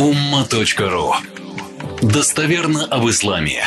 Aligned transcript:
umma.ru 0.00 1.12
Достоверно 2.00 2.86
об 2.86 3.06
исламе. 3.10 3.62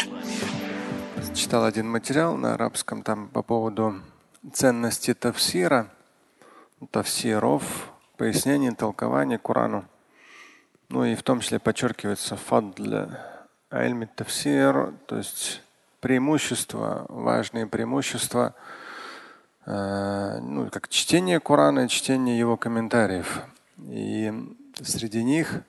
Читал 1.35 1.63
один 1.63 1.87
материал 1.87 2.35
на 2.37 2.55
арабском 2.55 3.03
там 3.03 3.27
по 3.27 3.43
поводу 3.43 4.01
ценности 4.51 5.13
тавсира, 5.13 5.91
тавсиров, 6.89 7.91
пояснений, 8.17 8.71
толкования 8.71 9.37
Корану. 9.37 9.85
Ну 10.89 11.05
и 11.05 11.13
в 11.13 11.21
том 11.21 11.41
числе 11.41 11.59
подчеркивается 11.59 12.35
фадл 12.35 13.11
альми 13.69 14.05
тавсир, 14.15 14.91
то 15.05 15.17
есть 15.17 15.61
преимущества, 15.99 17.05
важные 17.09 17.67
преимущества, 17.67 18.55
э, 19.67 20.39
ну, 20.41 20.67
как 20.71 20.89
чтение 20.89 21.39
Корана 21.39 21.87
чтение 21.87 22.39
его 22.39 22.57
комментариев. 22.57 23.43
И 23.77 24.33
среди 24.81 25.23
них 25.23 25.61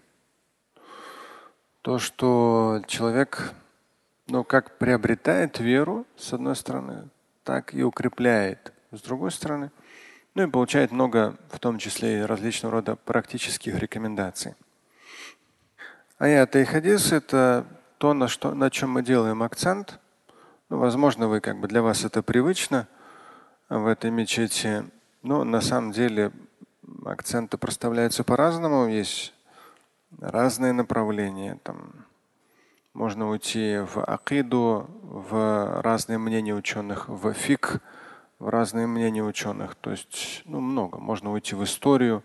то, 1.84 1.98
что 1.98 2.80
человек, 2.86 3.52
ну, 4.26 4.42
как 4.42 4.78
приобретает 4.78 5.60
веру, 5.60 6.06
с 6.16 6.32
одной 6.32 6.56
стороны, 6.56 7.10
так 7.42 7.74
и 7.74 7.82
укрепляет, 7.82 8.72
с 8.90 9.02
другой 9.02 9.30
стороны, 9.30 9.70
ну 10.34 10.44
и 10.44 10.50
получает 10.50 10.92
много, 10.92 11.36
в 11.50 11.58
том 11.58 11.76
числе 11.76 12.20
и 12.20 12.22
различного 12.22 12.76
рода 12.76 12.96
практических 12.96 13.78
рекомендаций. 13.78 14.54
Аят 16.16 16.56
и 16.56 16.64
хадис– 16.64 17.12
это 17.12 17.66
то, 17.98 18.14
на, 18.14 18.28
что, 18.28 18.54
на 18.54 18.70
чем 18.70 18.88
мы 18.88 19.02
делаем 19.02 19.42
акцент. 19.42 20.00
Ну, 20.70 20.78
возможно, 20.78 21.28
вы 21.28 21.42
как 21.42 21.60
бы 21.60 21.68
для 21.68 21.82
вас 21.82 22.02
это 22.02 22.22
привычно 22.22 22.88
в 23.68 23.86
этой 23.86 24.10
мечети, 24.10 24.84
но 25.22 25.44
на 25.44 25.60
самом 25.60 25.92
деле 25.92 26.32
акценты 27.04 27.58
проставляются 27.58 28.24
по-разному. 28.24 28.88
Есть 28.88 29.34
разные 30.20 30.72
направления. 30.72 31.58
Там 31.62 32.06
можно 32.92 33.28
уйти 33.28 33.78
в 33.78 34.04
акиду, 34.04 34.88
в 35.02 35.80
разные 35.82 36.18
мнения 36.18 36.54
ученых, 36.54 37.08
в 37.08 37.32
фик, 37.32 37.80
в 38.38 38.48
разные 38.48 38.86
мнения 38.86 39.22
ученых. 39.22 39.74
То 39.76 39.90
есть 39.90 40.42
ну, 40.44 40.60
много. 40.60 40.98
Можно 40.98 41.32
уйти 41.32 41.54
в 41.54 41.64
историю, 41.64 42.22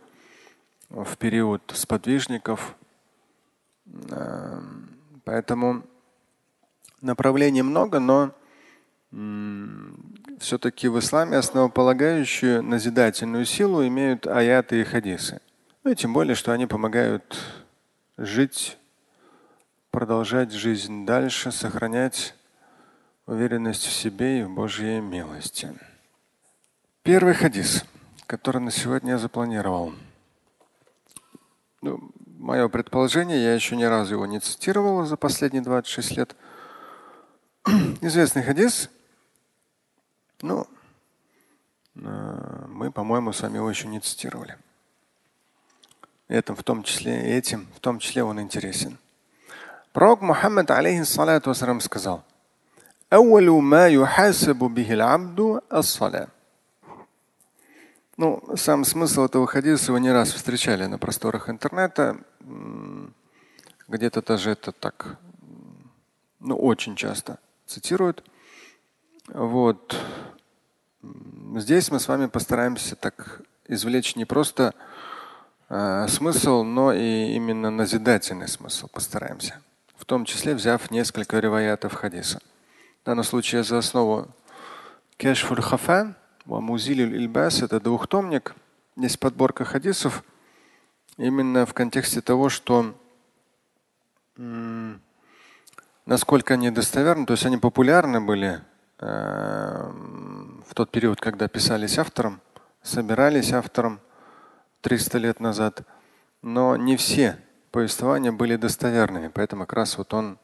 в 0.90 1.18
период 1.18 1.62
сподвижников. 1.74 2.76
Эм, 4.12 4.90
поэтому 5.24 5.84
направлений 7.02 7.62
много, 7.62 8.00
но 8.00 8.34
все-таки 10.40 10.88
в 10.88 11.00
исламе 11.00 11.38
основополагающую 11.38 12.62
назидательную 12.62 13.46
силу 13.46 13.86
имеют 13.88 14.28
аяты 14.28 14.82
и 14.82 14.84
хадисы. 14.84 15.42
Ну 15.84 15.92
и 15.92 15.96
тем 15.96 16.14
более, 16.14 16.36
что 16.36 16.52
они 16.52 16.68
помогают 16.68 17.59
жить, 18.20 18.78
продолжать 19.92 20.52
жизнь 20.52 21.06
дальше, 21.06 21.52
сохранять 21.52 22.36
уверенность 23.26 23.86
в 23.86 23.94
себе 23.94 24.42
и 24.42 24.44
в 24.44 24.50
Божьей 24.50 25.00
милости. 25.00 25.74
Первый 27.02 27.34
хадис, 27.34 27.86
который 28.28 28.62
на 28.62 28.72
сегодня 28.72 29.14
я 29.14 29.18
запланировал. 29.18 29.94
Ну, 31.82 32.12
мое 32.38 32.68
предположение, 32.68 33.42
я 33.42 33.54
еще 33.54 33.78
ни 33.78 33.86
разу 33.86 34.16
его 34.16 34.26
не 34.26 34.42
цитировал 34.42 35.06
за 35.06 35.16
последние 35.16 35.64
26 35.64 36.18
лет. 36.18 36.36
Известный 38.02 38.44
хадис. 38.44 38.90
Ну, 40.42 40.68
э, 41.96 42.66
мы, 42.68 42.92
по-моему, 42.92 43.32
с 43.32 43.42
вами 43.42 43.56
его 43.56 43.70
еще 43.70 43.88
не 43.88 44.02
цитировали. 44.02 44.58
Это 46.30 46.56
в 46.56 46.64
том 46.64 46.84
числе 46.84 47.38
этим, 47.38 47.68
в 47.76 47.80
том 47.82 48.00
числе 48.00 48.24
он 48.24 48.40
интересен. 48.40 48.98
Пророк 49.92 50.22
Мухаммад, 50.22 50.70
алейхиссалату 50.72 51.50
вассалам, 51.50 51.82
сказал, 51.82 52.24
ну, 58.18 58.44
сам 58.56 58.86
смысл 58.86 59.24
этого 59.24 59.48
хадиса 59.48 59.92
вы 59.92 60.00
не 60.00 60.12
раз 60.12 60.32
встречали 60.32 60.86
на 60.86 61.00
просторах 61.00 61.50
интернета. 61.50 62.18
Где-то 63.88 64.22
даже 64.22 64.52
это 64.52 64.72
так, 64.72 65.18
ну, 66.40 66.56
очень 66.56 66.96
часто 66.96 67.40
цитируют. 67.66 68.24
Вот. 69.30 69.96
Здесь 71.56 71.90
мы 71.90 72.00
с 72.00 72.08
вами 72.08 72.28
постараемся 72.28 72.96
так 72.96 73.42
извлечь 73.68 74.16
не 74.16 74.26
просто 74.26 74.76
Э, 75.70 76.08
смысл, 76.08 76.64
но 76.64 76.92
и 76.94 77.34
именно 77.34 77.70
назидательный 77.70 78.48
смысл 78.48 78.88
постараемся. 78.88 79.62
В 79.96 80.06
том 80.06 80.26
числе 80.26 80.56
взяв 80.56 80.90
несколько 80.90 81.40
реваятов 81.40 81.94
хадиса. 81.94 82.40
В 83.04 83.06
данном 83.06 83.24
случае 83.24 83.64
за 83.64 83.78
основу 83.78 84.28
Кешфуль 85.18 85.62
Хафа, 85.62 86.16
Музилюль 86.46 87.16
Ильбас– 87.16 87.62
это 87.62 87.80
двухтомник. 87.80 88.56
Есть 88.96 89.20
подборка 89.20 89.64
хадисов 89.64 90.24
именно 91.18 91.68
в 91.68 91.76
контексте 91.76 92.22
того, 92.22 92.50
что 92.50 92.96
насколько 96.06 96.56
они 96.56 96.72
достоверны, 96.72 97.28
то 97.28 97.34
есть 97.34 97.46
они 97.46 97.58
популярны 97.58 98.20
были 98.22 98.62
э, 99.00 99.92
в 100.68 100.74
тот 100.74 100.90
период, 100.90 101.22
когда 101.22 101.48
писались 101.48 102.00
автором, 102.00 102.42
собирались 102.82 103.54
автором– 103.54 104.00
300 104.82 105.18
лет 105.18 105.40
назад. 105.40 105.84
Но 106.42 106.76
не 106.78 106.98
все 106.98 107.38
повествования 107.72 108.32
были 108.32 108.56
достоверными. 108.56 109.30
Поэтому 109.34 109.66
как 109.66 109.74
раз 109.74 109.98
вот 109.98 110.14
он 110.14 110.38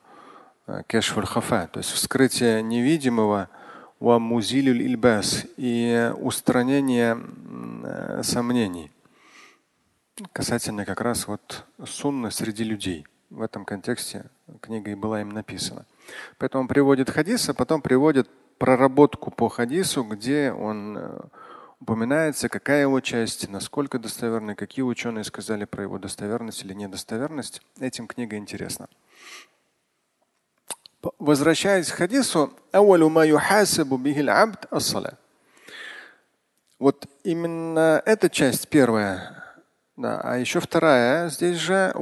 э, 0.67 0.81
кешфуль 0.87 1.25
хафа, 1.25 1.67
то 1.67 1.79
есть 1.79 1.91
вскрытие 1.91 2.61
невидимого 2.61 3.49
ильбас 3.99 5.45
и 5.57 6.11
устранение 6.17 7.17
э, 7.83 8.21
сомнений 8.23 8.91
касательно 10.31 10.85
как 10.85 11.01
раз 11.01 11.27
вот 11.27 11.65
сунны 11.85 12.31
среди 12.31 12.63
людей. 12.63 13.05
В 13.29 13.41
этом 13.41 13.65
контексте 13.65 14.25
книга 14.61 14.91
и 14.91 14.95
была 14.95 15.21
им 15.21 15.29
написана. 15.29 15.85
Поэтому 16.37 16.61
он 16.61 16.67
приводит 16.67 17.09
хадис, 17.09 17.49
а 17.49 17.53
потом 17.53 17.81
приводит 17.81 18.29
проработку 18.57 19.31
по 19.31 19.49
хадису, 19.49 20.03
где 20.03 20.51
он 20.51 20.97
э, 20.97 21.19
упоминается, 21.79 22.49
какая 22.49 22.81
его 22.81 22.99
часть, 22.99 23.49
насколько 23.49 23.99
достоверна, 23.99 24.55
какие 24.55 24.83
ученые 24.83 25.23
сказали 25.23 25.65
про 25.65 25.83
его 25.83 25.97
достоверность 25.97 26.63
или 26.63 26.73
недостоверность. 26.73 27.61
Этим 27.79 28.07
книга 28.07 28.37
интересна. 28.37 28.87
Возвращаясь 31.19 31.91
к 31.91 31.95
хадису, 31.95 32.51
вот 36.79 37.07
именно 37.23 38.01
эта 38.05 38.29
часть 38.29 38.67
первая, 38.67 39.63
да, 39.95 40.19
а 40.21 40.37
еще 40.37 40.59
вторая 40.59 41.29
здесь 41.29 41.57
же 41.57 41.93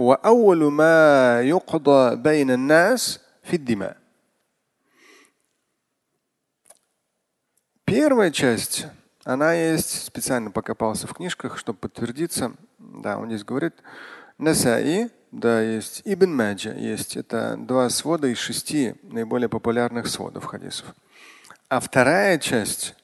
Первая 7.86 8.32
часть 8.32 8.88
она 9.24 9.54
есть, 9.54 10.06
специально 10.06 10.52
покопался 10.52 11.08
в 11.08 11.14
книжках, 11.14 11.58
чтобы 11.58 11.80
подтвердиться. 11.80 12.54
Да, 12.78 13.18
он 13.18 13.30
здесь 13.30 13.44
говорит, 13.44 13.74
Насаи, 14.38 15.10
да, 15.32 15.62
есть 15.62 16.02
Ибн 16.04 16.36
Маджа, 16.36 16.74
есть. 16.74 17.16
Это 17.16 17.56
два 17.58 17.90
свода 17.90 18.28
из 18.28 18.38
шести 18.38 18.96
наиболее 19.04 19.48
популярных 19.48 20.08
сводов 20.08 20.46
хадисов. 20.46 20.94
А 21.70 21.80
вторая 21.80 22.38
часть, 22.38 22.96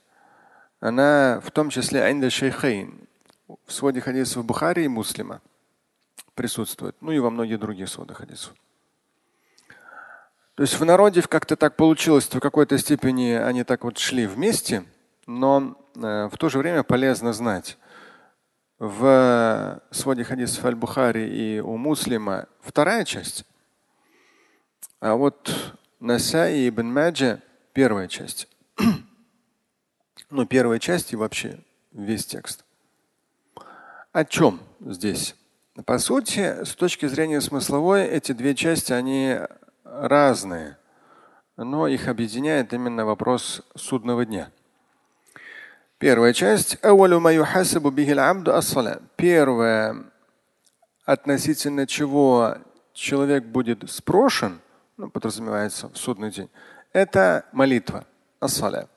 она 0.82 1.42
в 1.44 1.52
том 1.52 1.70
числе 1.70 2.04
Айнда 2.04 2.30
Шейхейн, 2.30 3.08
в 3.66 3.72
своде 3.72 4.02
хадисов 4.02 4.46
Бухари 4.46 4.84
и 4.84 4.88
Муслима 4.88 5.42
присутствует, 6.36 6.96
ну 7.02 7.12
и 7.12 7.20
во 7.20 7.30
многих 7.30 7.60
других 7.60 7.90
сводах 7.90 8.18
хадисов. 8.18 8.54
То 10.56 10.64
есть 10.64 10.78
в 10.78 10.84
народе 10.84 11.22
как-то 11.22 11.56
так 11.56 11.78
получилось, 11.78 12.26
что 12.26 12.38
в 12.38 12.42
какой-то 12.42 12.78
степени 12.78 13.32
они 13.32 13.64
так 13.64 13.86
вот 13.86 13.98
шли 13.98 14.28
вместе– 14.28 14.84
но 15.30 15.78
э, 15.96 16.28
в 16.32 16.38
то 16.38 16.50
же 16.50 16.58
время 16.58 16.82
полезно 16.84 17.34
знать. 17.34 17.78
В 18.80 19.82
своде 19.92 20.24
хадисов 20.24 20.66
Аль-Бухари 20.66 21.28
и 21.28 21.60
у 21.60 21.78
Муслима 21.78 22.48
вторая 22.62 23.04
часть, 23.04 23.46
а 25.02 25.16
вот 25.16 25.74
Насаи 26.00 26.62
и 26.62 26.70
Ибн 26.70 26.88
Маджа 26.88 27.42
первая 27.74 28.08
часть. 28.08 28.48
ну, 30.30 30.46
первая 30.46 30.80
часть 30.80 31.12
и 31.12 31.18
вообще 31.18 31.60
весь 31.92 32.26
текст. 32.26 32.64
О 34.14 34.24
чем 34.26 34.62
здесь? 34.80 35.36
По 35.86 36.00
сути, 36.00 36.64
с 36.64 36.74
точки 36.74 37.06
зрения 37.06 37.42
смысловой, 37.42 38.06
эти 38.06 38.32
две 38.32 38.56
части, 38.56 38.94
они 38.94 39.38
разные, 39.84 40.78
но 41.58 41.88
их 41.88 42.08
объединяет 42.08 42.74
именно 42.74 43.06
вопрос 43.06 43.62
судного 43.76 44.26
дня– 44.26 44.52
Первая 46.00 46.32
часть. 46.32 46.78
Первое, 49.18 50.06
относительно 51.04 51.86
чего 51.86 52.56
человек 52.94 53.44
будет 53.44 53.90
спрошен, 53.92 54.62
ну, 54.96 55.10
подразумевается 55.10 55.90
в 55.90 55.98
судный 55.98 56.32
день, 56.32 56.50
это 56.94 57.44
молитва, 57.52 58.06
ассаля. 58.40 58.88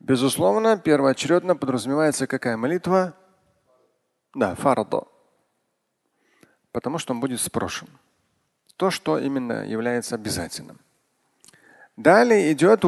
Безусловно, 0.00 0.78
первоочередно 0.78 1.54
подразумевается 1.54 2.26
какая 2.26 2.56
молитва? 2.56 3.12
Да, 4.34 4.54
фардо. 4.54 5.02
Потому 6.72 6.96
что 6.96 7.12
он 7.12 7.20
будет 7.20 7.42
спрошен. 7.42 7.88
То, 8.76 8.90
что 8.90 9.18
именно 9.18 9.66
является 9.66 10.14
обязательным. 10.14 10.80
Далее 11.98 12.50
идет 12.52 12.86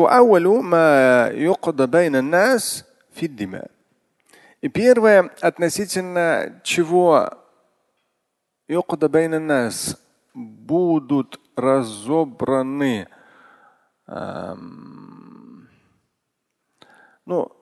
и 4.62 4.68
первое, 4.68 5.30
относительно 5.40 6.60
чего 6.62 7.30
нас 9.40 10.00
будут 10.34 11.40
разобраны 11.56 13.08
эм, 14.06 15.68
ну, 17.26 17.52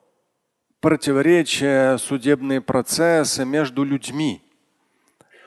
противоречия, 0.79 1.97
судебные 1.97 2.61
процессы 2.61 3.45
между 3.45 3.83
людьми. 3.83 4.41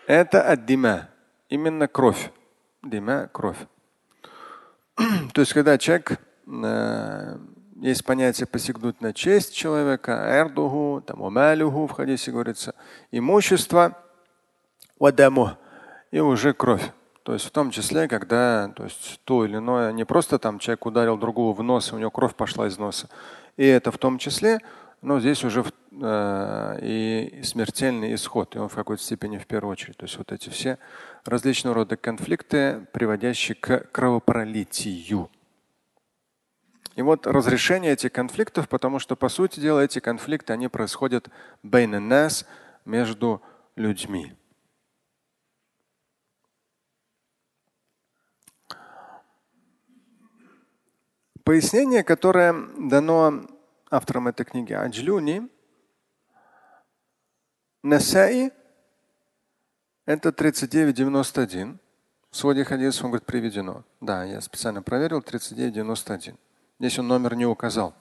Это 0.07 0.43
аддима, 0.43 1.09
именно 1.49 1.89
кровь. 1.89 2.31
Дима– 2.83 3.31
кровь. 3.33 3.59
То 5.33 5.41
есть, 5.41 5.53
когда 5.55 5.79
человек 5.79 6.21
э, 6.47 7.39
есть 7.81 8.05
понятие 8.05 8.47
посягнуть 8.47 9.01
на 9.01 9.13
честь 9.13 9.55
человека, 9.55 10.13
эрдуху, 10.13 11.03
там, 11.07 11.23
умалюху 11.23 11.87
в 11.87 11.93
хадисе 11.93 12.31
говорится, 12.31 12.75
имущество, 13.11 13.99
вадаму, 14.99 15.53
и 16.11 16.21
уже 16.21 16.53
кровь. 16.53 16.93
То 17.25 17.33
есть 17.33 17.47
в 17.47 17.51
том 17.51 17.71
числе, 17.71 18.07
когда 18.07 18.69
то, 18.77 18.85
есть, 18.85 19.21
то 19.25 19.45
или 19.45 19.57
иное, 19.57 19.93
не 19.93 20.05
просто 20.05 20.39
там 20.39 20.59
человек 20.59 20.85
ударил 20.87 21.17
другого 21.17 21.55
в 21.55 21.63
нос, 21.63 21.91
и 21.91 21.95
у 21.95 21.99
него 21.99 22.11
кровь 22.11 22.35
пошла 22.35 22.67
из 22.67 22.79
носа. 22.79 23.09
И 23.57 23.65
это 23.65 23.91
в 23.91 23.99
том 23.99 24.19
числе, 24.19 24.61
но 25.01 25.21
здесь 25.21 25.43
уже 25.43 25.65
э, 26.01 26.79
и 26.83 27.41
смертельный 27.43 28.15
исход, 28.15 28.55
и 28.55 28.59
он 28.59 28.69
в 28.69 28.75
какой-то 28.75 29.03
степени 29.03 29.39
в 29.39 29.47
первую 29.47 29.73
очередь. 29.73 29.97
То 29.97 30.05
есть 30.05 30.19
вот 30.19 30.33
эти 30.33 30.51
все 30.51 30.79
различного 31.25 31.75
рода 31.77 31.97
конфликты, 31.97 32.87
приводящие 32.93 33.55
к 33.55 33.91
кровопролитию. 33.91 35.31
И 36.97 37.03
вот 37.03 37.27
разрешение 37.27 37.93
этих 37.93 38.13
конфликтов, 38.13 38.69
потому 38.69 39.01
что, 39.01 39.17
по 39.17 39.29
сути 39.29 39.59
дела, 39.59 39.81
эти 39.81 39.99
конфликты, 39.99 40.53
они 40.53 40.69
происходят 40.69 41.29
нас 41.63 42.47
между 42.85 43.43
людьми. 43.75 44.37
Пояснение, 51.43 52.05
которое 52.05 52.55
дано 52.79 53.45
автором 53.91 54.29
этой 54.29 54.47
книги 54.47 54.73
Аджлюни, 54.73 55.49
Насаи, 57.83 58.51
это 60.07 60.31
39.91. 60.31 61.79
В 62.31 62.37
своде 62.37 62.65
хадисов 62.65 63.05
он 63.05 63.11
говорит 63.11 63.27
приведено. 63.27 63.85
Да, 64.01 64.25
я 64.25 64.41
специально 64.41 64.83
проверил, 64.83 65.21
39.91. 65.21 66.39
Здесь 66.85 66.99
он 66.99 67.09
номер 67.09 67.35
не 67.35 67.47
указал. 67.47 67.95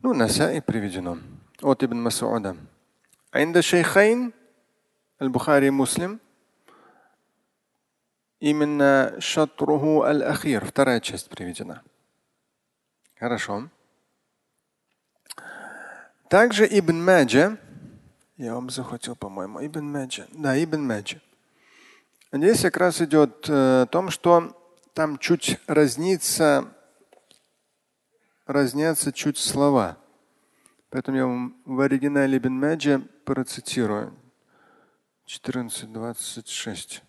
Ну, 0.00 0.14
на 0.14 0.20
Насаи 0.20 0.60
приведено. 0.60 1.18
От 1.60 1.84
Ибн 1.84 2.00
Масуда. 2.00 2.56
Айнда 3.30 3.60
шейхайн, 3.60 4.32
аль-Бухари 5.20 5.68
муслим, 5.68 6.18
именно 8.40 9.14
шатруху 9.18 10.00
аль-ахир, 10.00 10.64
вторая 10.64 11.00
часть 11.00 11.28
приведена. 11.28 11.82
Хорошо. 13.18 13.68
Также 16.30 16.66
Ибн 16.66 17.04
Маджа, 17.04 17.58
я 18.38 18.54
вам 18.54 18.70
захватил, 18.70 19.14
по-моему, 19.14 19.60
Ибн 19.60 19.92
Маджа. 19.92 20.26
Да, 20.32 20.56
Ибн 20.56 20.86
Маджа. 20.86 21.20
Здесь 22.32 22.62
как 22.62 22.78
раз 22.78 23.02
идет 23.02 23.44
э, 23.46 23.82
о 23.82 23.86
том, 23.88 24.08
что 24.08 24.56
там 24.94 25.18
чуть 25.18 25.60
разнится 25.66 26.72
разнятся 28.45 29.11
чуть 29.11 29.37
слова. 29.37 29.97
Поэтому 30.89 31.17
я 31.17 31.25
вам 31.25 31.57
в 31.65 31.79
оригинале 31.81 32.37
Ибн 32.37 32.53
Маджа 32.53 33.01
процитирую. 33.25 34.13
14.26. 35.27 37.01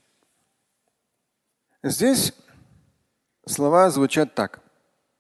Здесь 1.85 2.35
слова 3.47 3.91
звучат 3.91 4.35
так. 4.35 4.61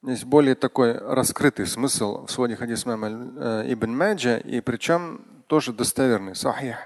Есть 0.03 0.25
более 0.25 0.55
такой 0.55 0.93
раскрытый 0.99 1.67
смысл 1.67 2.27
в 2.27 2.31
своде 2.31 2.57
хадис 2.57 2.85
э, 2.87 3.73
Ибн 3.73 3.97
Маджа, 3.97 4.39
и 4.39 4.61
причем 4.61 5.25
тоже 5.47 5.73
достоверный, 5.73 6.35
сахих. 6.35 6.77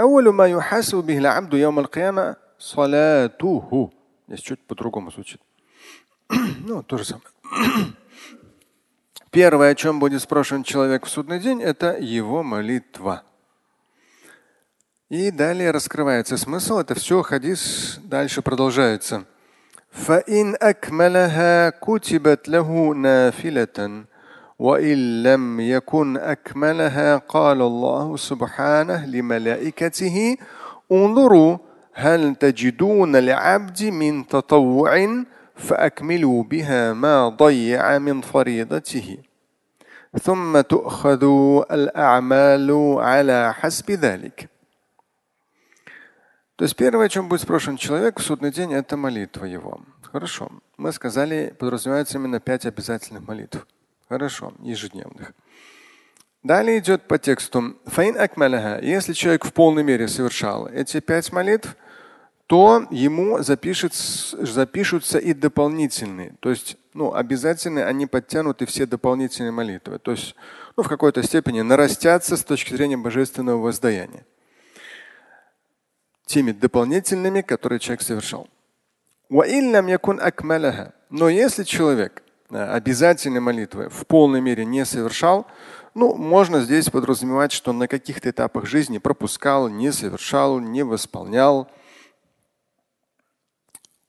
أول 0.00 0.28
ما 0.28 0.46
يحاسب 0.46 0.96
به 0.96 1.18
العبد 1.18 1.54
يوم 1.54 1.78
القيامة 1.78 2.36
صلاته. 2.58 3.90
Здесь 4.28 4.40
чуть 4.40 4.60
по-другому 4.66 5.10
звучит. 5.10 5.40
ну, 6.28 6.82
то 6.82 6.98
же 6.98 7.04
самое. 7.04 7.26
Первое, 9.30 9.72
о 9.72 9.74
чем 9.74 10.00
будет 10.00 10.22
спрашиван 10.22 10.64
человек 10.64 11.04
в 11.06 11.08
судный 11.08 11.38
день, 11.38 11.62
это 11.62 11.96
его 11.98 12.42
молитва. 12.42 13.22
И 15.10 15.30
далее 15.30 15.70
раскрывается 15.70 16.36
смысл. 16.36 16.78
Это 16.78 16.94
все 16.94 17.22
хадис 17.22 17.98
дальше 18.02 18.42
продолжается. 18.42 19.24
فإن 19.90 20.54
أكملها 20.62 21.70
كتبت 21.70 22.48
له 22.48 22.94
نافلة 22.94 24.04
وإن 24.58 25.22
لم 25.22 25.60
يكن 25.60 26.16
أكملها 26.16 27.16
قال 27.16 27.62
الله 27.62 28.16
سبحانه 28.16 29.06
لملائكته 29.06 30.36
انظروا 30.92 31.58
هل 31.92 32.34
تجدون 32.34 33.16
لعبد 33.16 33.84
من 33.84 34.26
تطوع 34.26 35.24
فأكملوا 35.54 36.42
بها 36.42 36.92
ما 36.92 37.28
ضيع 37.28 37.98
من 37.98 38.20
فريضته 38.20 39.18
ثم 40.22 40.60
تؤخذ 40.60 41.24
الأعمال 41.70 42.96
على 42.98 43.54
حسب 43.54 43.90
ذلك. 43.90 44.48
То 46.56 46.64
есть 46.64 46.74
первое, 46.74 47.06
о 47.06 47.08
чем 47.08 47.28
будет 47.28 47.42
спрошен 47.42 47.76
человек 47.76 48.18
в 48.18 48.22
судный 48.22 48.50
день, 48.50 48.72
это 48.72 48.96
молитва 48.96 49.44
его. 49.44 49.80
Хорошо. 50.02 50.50
Мы 50.76 50.92
сказали, 50.92 51.54
подразумевается 51.56 52.18
именно 52.18 52.40
пять 52.40 52.66
обязательных 52.66 53.28
молитв. 53.28 53.64
Хорошо, 54.08 54.52
ежедневных. 54.62 55.34
Далее 56.42 56.78
идет 56.78 57.02
по 57.02 57.18
тексту. 57.18 57.76
Если 57.86 59.12
человек 59.12 59.44
в 59.44 59.52
полной 59.52 59.84
мере 59.84 60.08
совершал 60.08 60.66
эти 60.66 60.98
пять 60.98 61.32
молитв, 61.32 61.76
то 62.47 62.85
ему 62.91 63.41
запишет, 63.41 63.93
запишутся 63.93 65.17
и 65.17 65.33
дополнительные. 65.33 66.35
То 66.39 66.49
есть 66.49 66.77
ну, 66.93 67.13
обязательно 67.13 67.87
они 67.87 68.05
подтянуты 68.05 68.65
все 68.65 68.85
дополнительные 68.85 69.51
молитвы. 69.51 69.99
То 69.99 70.11
есть 70.11 70.35
ну, 70.75 70.83
в 70.83 70.89
какой-то 70.89 71.23
степени 71.23 71.61
нарастятся 71.61 72.35
с 72.37 72.43
точки 72.43 72.73
зрения 72.75 72.97
божественного 72.97 73.61
воздаяния. 73.61 74.25
Теми 76.25 76.51
дополнительными, 76.51 77.41
которые 77.41 77.79
человек 77.79 78.01
совершал. 78.01 78.47
Но 81.09 81.29
если 81.29 81.63
человек 81.63 82.23
э, 82.49 82.57
обязательные 82.57 83.41
молитвы 83.41 83.89
в 83.89 84.05
полной 84.05 84.41
мере 84.41 84.65
не 84.65 84.85
совершал, 84.85 85.47
ну, 85.95 86.15
можно 86.15 86.61
здесь 86.61 86.89
подразумевать, 86.89 87.51
что 87.51 87.71
на 87.71 87.87
каких-то 87.87 88.29
этапах 88.29 88.65
жизни 88.65 88.97
пропускал, 88.97 89.69
не 89.69 89.91
совершал, 89.91 90.59
не 90.59 90.83
восполнял– 90.83 91.69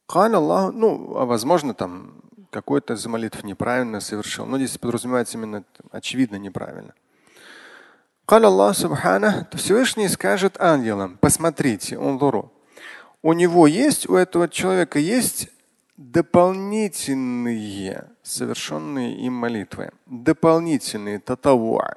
Аллах, 0.08 0.72
ну, 0.72 1.16
а 1.16 1.24
возможно, 1.24 1.74
там 1.74 2.22
какой-то 2.50 2.94
из 2.94 3.04
молитв 3.06 3.42
неправильно 3.42 4.00
совершил. 4.00 4.46
Но 4.46 4.58
здесь 4.58 4.78
подразумевается 4.78 5.38
именно 5.38 5.64
очевидно 5.90 6.36
неправильно. 6.36 6.94
Аллах 8.26 8.76
Субхана, 8.76 9.48
Всевышний 9.52 10.08
скажет 10.08 10.60
ангелам, 10.60 11.18
посмотрите, 11.20 11.98
он 11.98 12.22
луру. 12.22 12.52
У 13.22 13.32
него 13.32 13.66
есть, 13.66 14.08
у 14.08 14.16
этого 14.16 14.48
человека 14.48 14.98
есть 14.98 15.48
дополнительные 15.96 18.10
совершенные 18.22 19.16
им 19.16 19.34
молитвы. 19.34 19.90
Дополнительные 20.06 21.18
татавуа. 21.18 21.96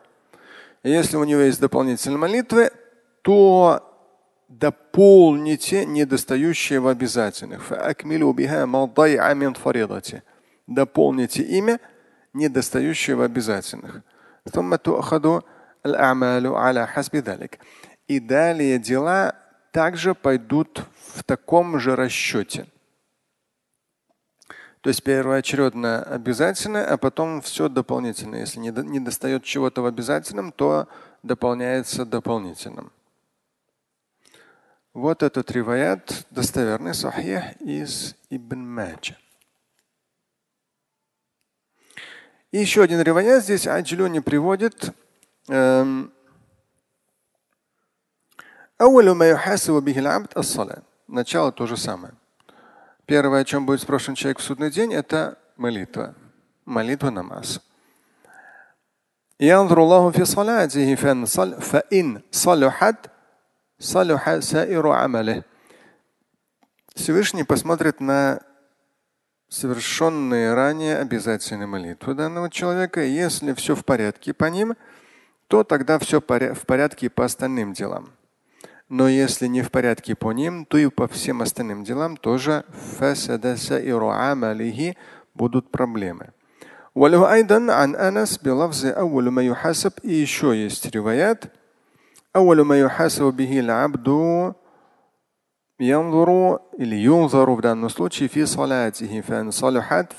Если 0.84 1.18
у 1.18 1.24
него 1.24 1.42
есть 1.42 1.60
дополнительные 1.60 2.18
молитвы, 2.18 2.72
то 3.22 3.87
дополните 4.48 5.86
недостающее 5.86 6.80
в 6.80 6.88
обязательных. 6.88 7.72
Дополните 10.68 11.44
имя 11.44 11.80
недостающее 12.34 13.16
в 13.16 13.22
обязательных. 13.22 14.02
И 18.08 18.20
далее 18.20 18.80
дела 18.80 19.36
также 19.72 20.16
пойдут 20.16 20.86
в 21.14 21.24
таком 21.24 21.80
же 21.80 21.96
расчете. 21.96 22.68
То 24.82 24.90
есть 24.90 25.04
первоочередно 25.04 26.04
обязательно, 26.04 26.86
а 26.86 26.98
потом 26.98 27.42
все 27.42 27.68
дополнительно. 27.68 28.36
Если 28.36 28.60
не, 28.60 29.00
достает 29.00 29.44
чего-то 29.44 29.82
в 29.82 29.86
обязательном, 29.86 30.52
то 30.54 30.88
дополняется 31.24 32.06
дополнительным. 32.06 32.92
Вот 34.97 35.23
этот 35.23 35.51
риваят 35.51 36.27
достоверный 36.31 36.95
сахих 36.95 37.61
из 37.61 38.15
Ибн 38.29 38.61
Маджа. 38.61 39.17
И 42.51 42.59
еще 42.59 42.83
один 42.83 43.01
риваят 43.01 43.43
здесь 43.45 43.67
Аджлю 43.67 44.07
не 44.09 44.21
приводит. 44.21 44.95
Эм, 45.49 46.13
Начало 51.09 51.53
то 51.53 51.67
же 51.67 51.77
самое. 51.77 52.15
Первое, 53.07 53.41
о 53.41 53.45
чем 53.45 53.65
будет 53.65 53.81
спрошен 53.81 54.15
человек 54.15 54.39
в 54.39 54.43
судный 54.43 54.71
день, 54.71 54.93
это 54.93 55.39
молитва. 55.57 56.15
Молитва 56.65 57.11
намаз. 57.11 57.61
ينظر 59.41 59.83
الله 59.83 60.11
في 60.11 60.25
صلاته 60.25 60.95
فإن 61.61 62.21
صلحت 62.31 62.97
Всевышний 66.96 67.44
посмотрит 67.44 68.00
на 68.00 68.42
совершенные 69.50 70.56
ранее 70.56 70.98
обязательные 70.98 71.68
молитвы 71.68 72.16
данного 72.16 72.50
человека. 72.50 73.04
Если 73.04 73.54
все 73.54 73.76
в 73.76 73.86
порядке 73.86 74.34
по 74.34 74.46
ним, 74.46 74.74
то 75.48 75.64
тогда 75.64 76.00
все 76.00 76.20
в 76.20 76.66
порядке 76.66 77.12
по 77.12 77.26
остальным 77.26 77.74
делам. 77.74 78.14
Но 78.90 79.08
если 79.08 79.46
не 79.46 79.62
в 79.62 79.70
порядке 79.70 80.16
по 80.16 80.32
ним, 80.32 80.66
то 80.66 80.80
и 80.80 80.88
по 80.88 81.08
всем 81.08 81.44
остальным 81.44 81.84
делам 81.84 82.18
тоже 82.18 82.66
будут 85.36 85.70
проблемы. 85.70 86.32
И 86.96 87.00
еще 90.14 90.64
есть 90.64 90.88
реваят 90.88 91.54
أول 92.37 92.61
ما 92.61 92.81
يحاسب 92.81 93.25
به 93.25 93.61
العبد 93.61 94.09
ينظر 95.81 96.59
или 96.79 96.95
ينظر 96.95 97.55
в 97.57 97.61
данном 97.61 97.89
случае 97.89 98.29
في 98.29 98.47
صلاته 98.47 99.21
فإن 99.21 99.51
صلحت 99.51 100.13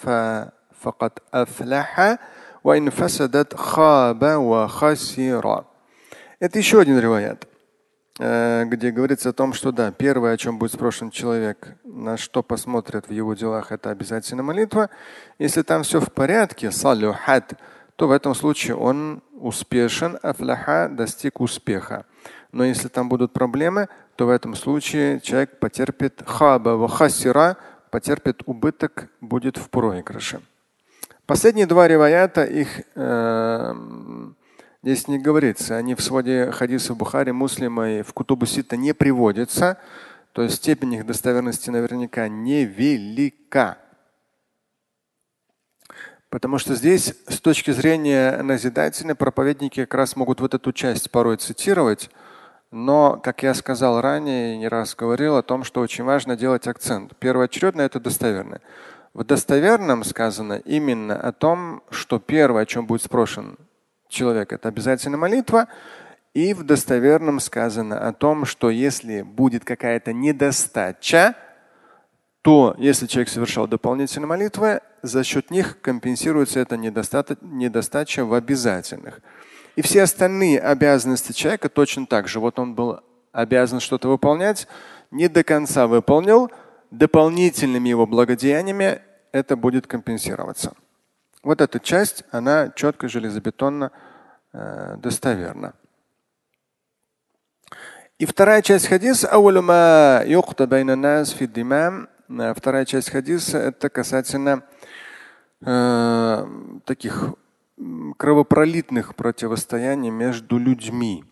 فقد 0.82 1.12
أفلح 1.34 2.18
وإن 2.64 2.90
فسدت 2.90 3.56
خاب 3.56 4.24
وخسر. 4.24 5.64
Это 6.40 6.60
еще 6.60 6.82
один 6.82 7.00
риваят, 7.00 7.48
где 8.18 8.92
говорится 8.92 9.30
о 9.30 9.34
том, 9.34 9.54
что 9.54 9.72
да, 9.72 9.92
первое, 9.92 10.34
о 10.34 10.38
чем 10.38 10.58
будет 10.58 10.74
спрошен 10.74 11.10
человек, 11.10 11.78
на 11.86 12.18
что 12.18 12.44
посмотрят 12.44 13.08
в 13.08 13.12
его 13.12 13.34
делах, 13.34 13.72
это 13.72 13.90
обязательно 13.90 14.44
молитва. 14.44 14.90
Если 15.40 15.62
там 15.62 15.84
все 15.84 16.02
в 16.02 16.12
порядке, 16.12 16.70
салюхат, 16.72 17.54
то 17.99 18.07
в 18.07 18.13
этом 18.13 18.33
случае 18.37 18.77
он 18.77 19.23
успешен, 19.33 20.21
афляха 20.23 20.89
достиг 20.89 21.41
успеха. 21.41 22.07
Но 22.53 22.65
если 22.65 22.87
там 22.87 23.09
будут 23.09 23.33
проблемы, 23.33 23.89
то 24.15 24.27
в 24.27 24.31
этом 24.31 24.55
случае 24.55 25.19
человек 25.19 25.59
потерпит 25.59 26.23
хаба 26.25 26.77
вахасира, 26.77 27.57
потерпит 27.91 28.43
убыток, 28.47 29.09
будет 29.21 29.57
в 29.57 29.69
проигрыше. 29.69 30.41
Последние 31.27 31.67
два 31.67 31.89
риваята, 31.89 32.45
их 32.45 32.69
э, 32.95 33.75
здесь 34.85 35.09
не 35.09 35.19
говорится. 35.19 35.77
Они 35.77 35.97
в 35.97 36.01
своде 36.01 36.53
хадиса 36.53 36.95
Бухари, 36.95 37.33
Муслима 37.33 37.91
и 37.91 38.03
в 38.03 38.13
Кутубу 38.13 38.47
Сита 38.47 38.77
не 38.77 38.95
приводятся. 38.95 39.77
То 40.35 40.43
есть 40.43 40.55
степень 40.59 40.95
их 40.95 41.05
достоверности 41.05 41.71
наверняка 41.71 42.29
невелика. 42.29 43.79
Потому 46.31 46.59
что 46.59 46.75
здесь 46.75 47.15
с 47.27 47.41
точки 47.41 47.71
зрения 47.71 48.43
назидательной 48.43 49.15
проповедники 49.15 49.81
как 49.85 49.95
раз 49.95 50.15
могут 50.15 50.41
вот 50.41 50.55
эту 50.55 50.73
часть 50.73 51.11
порой 51.11 51.39
цитировать. 51.39 52.11
Но, 52.71 53.19
как 53.23 53.43
я 53.43 53.55
сказал 53.55 54.03
ранее, 54.03 54.59
не 54.59 54.69
раз 54.69 54.95
говорил 54.95 55.37
о 55.37 55.43
том, 55.43 55.65
что 55.65 55.81
очень 55.81 56.05
важно 56.05 56.37
делать 56.37 56.67
акцент. 56.67 57.17
Первоочередно 57.17 57.81
это 57.81 57.99
достоверно. 57.99 58.61
В 59.15 59.25
достоверном 59.25 60.05
сказано 60.05 60.61
именно 60.65 61.19
о 61.19 61.33
том, 61.33 61.83
что 61.91 62.19
первое, 62.19 62.63
о 62.63 62.67
чем 62.67 62.87
будет 62.87 63.03
спрошен 63.03 63.57
человек, 64.09 64.53
это 64.53 64.69
обязательно 64.69 65.17
молитва. 65.17 65.69
И 66.35 66.53
в 66.53 66.63
достоверном 66.63 67.41
сказано 67.41 68.07
о 68.07 68.13
том, 68.13 68.45
что 68.45 68.69
если 68.69 69.23
будет 69.23 69.65
какая-то 69.65 70.13
недостача, 70.13 71.35
то 72.43 72.75
если 72.79 73.07
человек 73.07 73.29
совершал 73.29 73.67
дополнительные 73.67 74.27
молитвы, 74.27 74.81
за 75.03 75.25
счет 75.25 75.51
них 75.51 75.81
компенсируется 75.81 76.61
эта 76.61 76.77
недостача 76.77 78.25
в 78.25 78.35
обязательных. 78.35 79.21
И 79.77 79.83
все 79.83 80.03
остальные 80.03 80.61
обязанности 80.61 81.33
человека 81.33 81.69
точно 81.69 82.07
так 82.07 82.27
же. 82.29 82.41
Вот 82.41 82.59
он 82.59 82.75
был 82.75 83.01
обязан 83.33 83.81
что-то 83.81 84.09
выполнять, 84.09 84.67
не 85.11 85.29
до 85.29 85.45
конца 85.45 85.87
выполнил, 85.87 86.51
дополнительными 86.91 87.89
его 87.89 88.07
благодеяниями 88.07 89.01
это 89.33 89.57
будет 89.57 89.87
компенсироваться. 89.87 90.73
Вот 91.43 91.61
эта 91.61 91.79
часть, 91.79 92.25
она 92.31 92.71
четко, 92.75 93.09
железобетонно, 93.09 93.93
э, 94.53 94.97
достоверна. 94.99 95.75
И 98.19 98.27
вторая 98.27 98.63
часть 98.63 98.89
хадиса 98.89 99.29
вторая 102.29 102.85
часть 102.85 103.11
хадиса 103.11 103.59
это 103.59 103.89
касательно 103.89 104.63
э, 105.63 106.47
таких 106.85 107.35
кровопролитных 108.19 109.15
противостояний 109.15 110.11
между 110.11 110.59
людьми. 110.59 111.25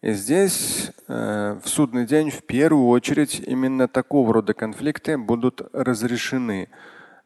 И 0.00 0.12
здесь 0.12 0.90
э, 1.08 1.60
в 1.62 1.68
судный 1.68 2.06
день 2.06 2.30
в 2.30 2.42
первую 2.44 2.86
очередь 2.86 3.40
именно 3.46 3.88
такого 3.88 4.32
рода 4.32 4.54
конфликты 4.54 5.18
будут 5.18 5.60
разрешены 5.74 6.70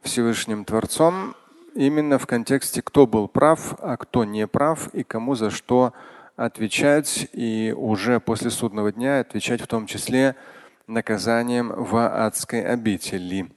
Всевышним 0.00 0.64
Творцом 0.64 1.37
именно 1.76 2.19
в 2.19 2.26
контексте, 2.26 2.83
кто 2.83 3.07
был 3.07 3.28
прав, 3.28 3.76
а 3.78 3.97
кто 3.97 4.25
не 4.25 4.49
прав 4.49 4.93
и 4.93 5.04
кому 5.04 5.37
за 5.37 5.50
что 5.50 5.93
отвечать. 6.35 7.28
И 7.33 7.73
уже 7.76 8.19
после 8.19 8.50
судного 8.50 8.90
дня 8.90 9.21
отвечать 9.21 9.61
в 9.61 9.69
том 9.69 9.87
числе 9.87 10.35
наказанием 10.87 11.73
в 11.75 11.97
адской 11.97 12.62
обители. 12.62 13.50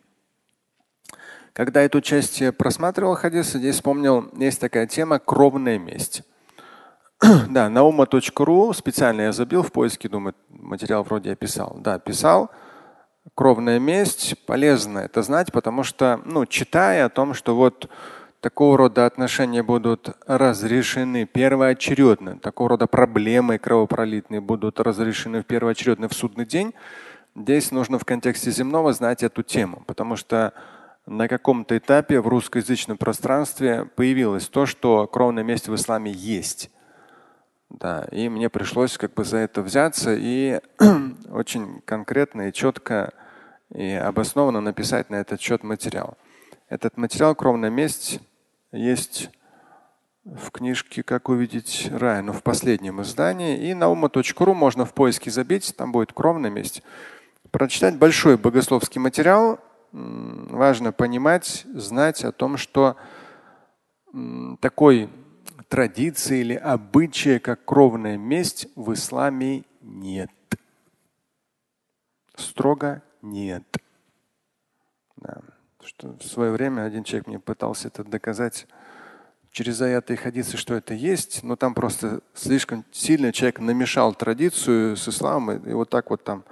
Когда 1.53 1.81
эту 1.81 2.01
часть 2.01 2.41
просматривал 2.57 3.15
хадис, 3.15 3.53
здесь 3.53 3.75
вспомнил, 3.75 4.29
есть 4.37 4.59
такая 4.59 4.85
тема 4.87 5.19
кровная 5.19 5.79
месть. 5.79 6.23
да, 7.49 7.69
nauма.ru 7.69 8.73
специально 8.73 9.21
я 9.21 9.31
забил 9.31 9.63
в 9.63 9.71
поиске, 9.71 10.07
думаю, 10.07 10.35
материал 10.49 11.03
вроде 11.03 11.31
я 11.31 11.35
писал. 11.35 11.77
Да, 11.79 11.97
писал. 11.97 12.51
Кровная 13.33 13.79
месть 13.79 14.45
полезно 14.45 14.99
это 14.99 15.23
знать, 15.23 15.51
потому 15.51 15.83
что, 15.83 16.21
ну, 16.25 16.45
читая 16.45 17.05
о 17.05 17.09
том, 17.09 17.33
что 17.33 17.55
вот 17.55 17.89
такого 18.39 18.77
рода 18.77 19.05
отношения 19.05 19.63
будут 19.63 20.11
разрешены 20.27 21.25
первоочередно, 21.25 22.37
такого 22.37 22.69
рода 22.69 22.87
проблемы 22.87 23.57
кровопролитные 23.57 24.39
будут 24.39 24.79
разрешены 24.79 25.41
в 25.41 25.45
первоочередно 25.45 26.07
в 26.07 26.13
судный 26.13 26.45
день, 26.45 26.73
Здесь 27.39 27.69
нужно 27.71 27.99
в 27.99 28.05
контексте 28.05 28.49
земного 28.49 28.93
знать 28.93 29.21
эту 29.21 29.43
тему, 29.43 29.83
потому 29.85 30.15
что 30.15 30.53
на 31.05 31.27
каком-то 31.27 31.77
этапе 31.77 32.19
в 32.19 32.27
русскоязычном 32.27 32.97
пространстве 32.97 33.85
появилось 33.85 34.47
то, 34.47 34.65
что 34.65 35.05
кровная 35.05 35.43
месть 35.43 35.67
в 35.67 35.75
исламе 35.75 36.11
есть. 36.11 36.71
Да, 37.69 38.07
и 38.11 38.27
мне 38.27 38.49
пришлось 38.49 38.97
как 38.97 39.13
бы 39.13 39.23
за 39.23 39.37
это 39.37 39.61
взяться 39.61 40.15
и 40.17 40.61
очень 41.29 41.81
конкретно 41.81 42.49
и 42.49 42.53
четко 42.53 43.13
и 43.71 43.91
обоснованно 43.91 44.59
написать 44.59 45.11
на 45.11 45.17
этот 45.17 45.39
счет 45.39 45.63
материал. 45.63 46.17
Этот 46.69 46.97
материал 46.97 47.35
«Кровная 47.35 47.69
месть» 47.69 48.19
есть 48.71 49.29
в 50.25 50.49
книжке 50.49 51.03
«Как 51.03 51.29
увидеть 51.29 51.87
рай», 51.91 52.23
но 52.23 52.33
в 52.33 52.41
последнем 52.41 52.99
издании. 53.03 53.69
И 53.69 53.75
на 53.75 53.89
ума.ру 53.89 54.53
можно 54.55 54.85
в 54.85 54.93
поиске 54.95 55.29
забить, 55.29 55.75
там 55.77 55.91
будет 55.91 56.13
«Кровная 56.13 56.49
месть» 56.49 56.81
прочитать 57.57 57.97
большой 57.97 58.37
богословский 58.37 59.01
материал, 59.01 59.59
важно 59.91 60.91
понимать, 60.91 61.65
знать 61.73 62.23
о 62.23 62.31
том, 62.31 62.55
что 62.55 62.97
такой 64.61 65.09
традиции 65.67 66.41
или 66.41 66.53
обычая, 66.53 67.39
как 67.39 67.65
кровная 67.65 68.15
месть, 68.15 68.67
в 68.75 68.93
исламе 68.93 69.63
нет. 69.81 70.29
Строго 72.35 73.01
нет. 73.23 73.63
Да. 75.15 75.41
Что 75.83 76.09
в 76.09 76.25
свое 76.25 76.51
время 76.51 76.83
один 76.83 77.03
человек 77.03 77.25
мне 77.25 77.39
пытался 77.39 77.87
это 77.87 78.03
доказать 78.03 78.67
через 79.49 79.81
аяты 79.81 80.13
и 80.13 80.17
хадисы, 80.17 80.57
что 80.57 80.75
это 80.75 80.93
есть, 80.93 81.41
но 81.41 81.55
там 81.55 81.73
просто 81.73 82.21
слишком 82.35 82.85
сильно 82.91 83.33
человек 83.33 83.59
намешал 83.59 84.13
традицию 84.13 84.95
с 84.95 85.09
исламом, 85.09 85.67
и 85.67 85.73
вот 85.73 85.89
так 85.89 86.11
вот 86.11 86.23
там 86.23 86.43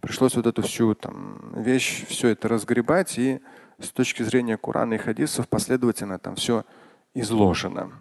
пришлось 0.00 0.36
вот 0.36 0.46
эту 0.46 0.62
всю 0.62 0.94
там 0.94 1.62
вещь, 1.62 2.06
все 2.06 2.28
это 2.28 2.48
разгребать, 2.48 3.18
и 3.18 3.40
с 3.78 3.90
точки 3.90 4.22
зрения 4.22 4.56
Корана 4.56 4.94
и 4.94 4.98
хадисов 4.98 5.48
последовательно 5.48 6.18
там 6.18 6.36
все 6.36 6.64
изложено. 7.14 7.92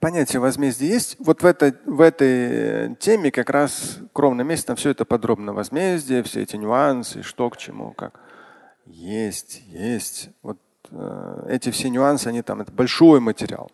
Понятие 0.00 0.40
возмездия 0.40 0.88
есть. 0.88 1.16
Вот 1.18 1.42
в 1.42 1.46
этой, 1.46 1.72
в 1.86 2.00
этой 2.02 2.94
теме 2.96 3.30
как 3.30 3.48
раз 3.48 4.00
кровное 4.12 4.44
месяц 4.44 4.64
там 4.64 4.76
все 4.76 4.90
это 4.90 5.06
подробно. 5.06 5.54
Возмездие, 5.54 6.22
все 6.22 6.42
эти 6.42 6.56
нюансы, 6.56 7.22
что 7.22 7.48
к 7.48 7.56
чему, 7.56 7.92
как. 7.92 8.20
Есть, 8.84 9.62
есть. 9.66 10.28
Вот 10.42 10.58
э, 10.90 11.46
эти 11.48 11.70
все 11.70 11.88
нюансы, 11.88 12.28
они 12.28 12.42
там, 12.42 12.60
это 12.60 12.70
большой 12.70 13.20
материал. 13.20 13.70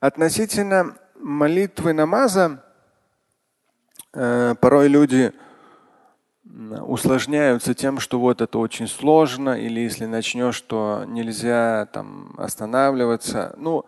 Относительно 0.00 0.96
молитвы 1.14 1.92
намаза, 1.92 2.64
э, 4.14 4.54
порой 4.58 4.88
люди 4.88 5.32
усложняются 6.42 7.74
тем, 7.74 8.00
что 8.00 8.18
вот 8.18 8.40
это 8.40 8.58
очень 8.58 8.88
сложно, 8.88 9.50
или 9.50 9.80
если 9.80 10.06
начнешь, 10.06 10.58
то 10.62 11.04
нельзя 11.06 11.86
там 11.92 12.34
останавливаться. 12.38 13.54
Ну, 13.58 13.84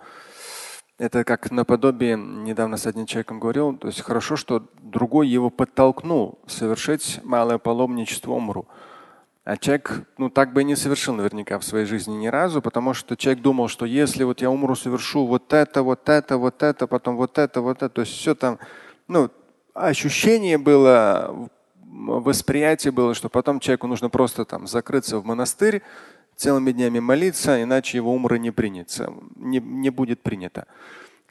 это 0.99 1.25
как 1.25 1.51
наподобие, 1.51 2.19
недавно 2.19 2.77
с 2.77 2.87
одним 2.87 3.07
человеком 3.07 3.41
говорил, 3.41 3.75
то 3.75 3.89
есть 3.89 4.03
хорошо, 4.03 4.37
что 4.37 4.69
другой 4.83 5.29
его 5.29 5.49
подтолкнул 5.49 6.41
совершить 6.47 7.21
малое 7.25 7.57
паломничество 7.57 8.33
умру. 8.33 8.69
А 9.45 9.57
человек, 9.57 10.05
ну, 10.19 10.31
так 10.31 10.53
бы 10.53 10.61
и 10.61 10.65
не 10.65 10.77
совершил 10.77 11.15
наверняка 11.15 11.59
в 11.59 11.65
своей 11.65 11.85
жизни 11.85 12.15
ни 12.15 12.29
разу, 12.29 12.63
потому 12.63 12.95
что 12.95 13.17
человек 13.17 13.43
думал, 13.43 13.67
что 13.67 13.87
если 13.87 14.23
вот 14.23 14.41
я 14.41 14.51
умру, 14.51 14.77
совершу 14.77 15.27
вот 15.27 15.53
это, 15.53 15.83
вот 15.83 16.09
это, 16.09 16.37
вот 16.37 16.63
это, 16.63 16.87
потом 16.87 17.17
вот 17.17 17.39
это, 17.39 17.61
вот 17.61 17.79
это, 17.79 17.89
то 17.89 18.03
есть 18.03 18.13
все 18.13 18.37
там, 18.37 18.61
ну, 19.09 19.31
ощущение 19.75 20.59
было 20.59 21.51
восприятие 21.93 22.93
было, 22.93 23.15
что 23.15 23.29
потом 23.29 23.61
человеку 23.61 23.87
нужно 23.87 24.09
просто 24.09 24.45
там 24.45 24.67
закрыться 24.67 25.19
в 25.19 25.25
монастырь, 25.25 25.83
целыми 26.37 26.73
днями 26.73 27.01
молиться, 27.01 27.63
иначе 27.63 27.99
его 27.99 28.15
умра 28.15 28.37
не 28.37 28.51
принято, 28.51 29.13
не, 29.37 29.59
не 29.59 29.91
будет 29.91 30.23
принято. 30.23 30.67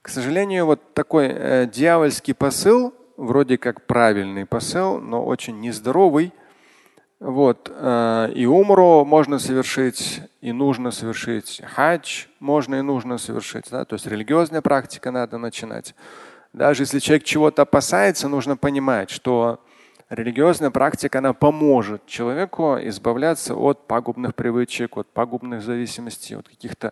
К 0.02 0.10
сожалению, 0.10 0.66
вот 0.66 0.94
такой 0.94 1.28
э, 1.28 1.66
дьявольский 1.72 2.34
посыл, 2.34 2.94
вроде 3.18 3.58
как 3.58 3.86
правильный 3.86 4.46
посыл, 4.46 5.00
но 5.00 5.26
очень 5.26 5.60
нездоровый. 5.60 6.34
Вот, 7.22 7.72
э, 7.72 8.32
и 8.34 8.48
умру 8.48 9.06
можно 9.06 9.38
совершить, 9.38 10.22
и 10.42 10.52
нужно 10.52 10.90
совершить. 10.90 11.62
Хадж 11.64 12.26
можно 12.40 12.74
и 12.76 12.82
нужно 12.82 13.20
совершить. 13.20 13.66
Да? 13.70 13.86
То 13.86 13.94
есть 13.94 14.08
религиозная 14.08 14.64
практика 14.64 15.12
надо 15.12 15.38
начинать. 15.38 15.94
Даже 16.52 16.82
если 16.82 16.98
человек 16.98 17.24
чего-то 17.24 17.62
опасается, 17.62 18.28
нужно 18.28 18.58
понимать, 18.58 19.12
что 19.12 19.60
религиозная 20.10 20.72
практика, 20.72 21.20
она 21.20 21.34
поможет 21.34 22.08
человеку 22.08 22.80
избавляться 22.82 23.54
от 23.54 23.86
пагубных 23.86 24.34
привычек, 24.34 24.98
от 24.98 25.08
пагубных 25.08 25.62
зависимостей, 25.62 26.34
от 26.34 26.50
каких-то 26.50 26.92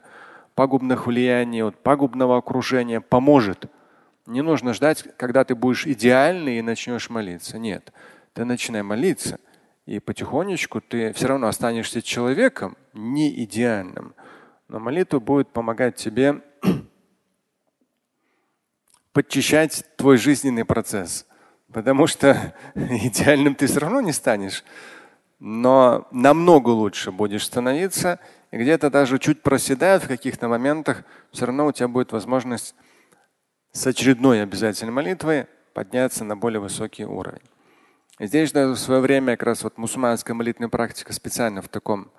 пагубных 0.54 1.08
влияний, 1.08 1.64
от 1.64 1.76
пагубного 1.76 2.38
окружения. 2.38 3.02
Поможет. 3.02 3.66
Не 4.28 4.44
нужно 4.44 4.76
ждать, 4.76 5.06
когда 5.18 5.44
ты 5.44 5.56
будешь 5.56 5.88
идеальный 5.88 6.60
и 6.60 6.62
начнешь 6.62 7.10
молиться. 7.10 7.58
Нет. 7.58 7.92
Ты 8.34 8.46
начинай 8.46 8.84
молиться, 8.84 9.40
и 9.90 9.98
потихонечку 9.98 10.82
ты 10.82 11.14
все 11.14 11.26
равно 11.26 11.48
останешься 11.48 12.04
человеком 12.04 12.78
не 12.94 13.44
идеальным. 13.44 14.14
Но 14.68 14.80
молитва 14.80 15.20
будет 15.20 15.50
помогать 15.50 15.96
тебе 15.96 16.44
подчищать 19.14 19.84
твой 19.98 20.18
жизненный 20.18 20.64
процесс. 20.64 21.26
Потому 21.74 22.06
что 22.06 22.54
идеальным 22.76 23.56
ты 23.56 23.66
все 23.66 23.80
равно 23.80 24.02
не 24.02 24.12
станешь. 24.12 24.64
Но 25.40 26.08
намного 26.12 26.70
лучше 26.70 27.12
будешь 27.12 27.48
становиться. 27.48 28.20
И 28.52 28.58
где-то 28.58 28.92
даже 28.92 29.18
чуть 29.18 29.42
проседая 29.42 30.00
в 30.00 30.08
каких-то 30.08 30.48
моментах, 30.48 31.04
все 31.32 31.48
равно 31.48 31.66
у 31.66 31.72
тебя 31.72 31.88
будет 31.88 32.12
возможность 32.12 32.76
с 33.72 33.88
очередной 33.88 34.44
обязательной 34.44 34.94
молитвой 34.94 35.48
подняться 35.74 36.24
на 36.24 36.38
более 36.38 36.60
высокий 36.60 37.06
уровень. 37.06 37.42
Здесь 38.20 38.52
даже 38.52 38.74
в 38.74 38.80
свое 38.80 39.02
время 39.02 39.38
как 39.38 39.48
раз 39.48 39.64
вот 39.64 39.78
мусульманская 39.78 40.36
молитвенная 40.36 40.70
практика 40.70 41.14
специально 41.14 41.62
в 41.62 41.70
таком 41.70 42.12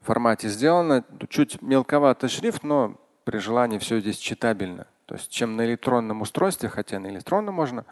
формате 0.00 0.48
сделана. 0.48 1.04
Чуть 1.28 1.60
мелковато 1.60 2.28
шрифт, 2.28 2.62
но 2.62 3.00
при 3.24 3.38
желании 3.38 3.78
все 3.78 4.00
здесь 4.00 4.18
читабельно. 4.18 4.86
То 5.06 5.16
есть 5.16 5.30
чем 5.30 5.56
на 5.56 5.64
электронном 5.66 6.22
устройстве, 6.22 6.68
хотя 6.68 7.00
на 7.00 7.08
электронном 7.08 7.54
можно, 7.54 7.84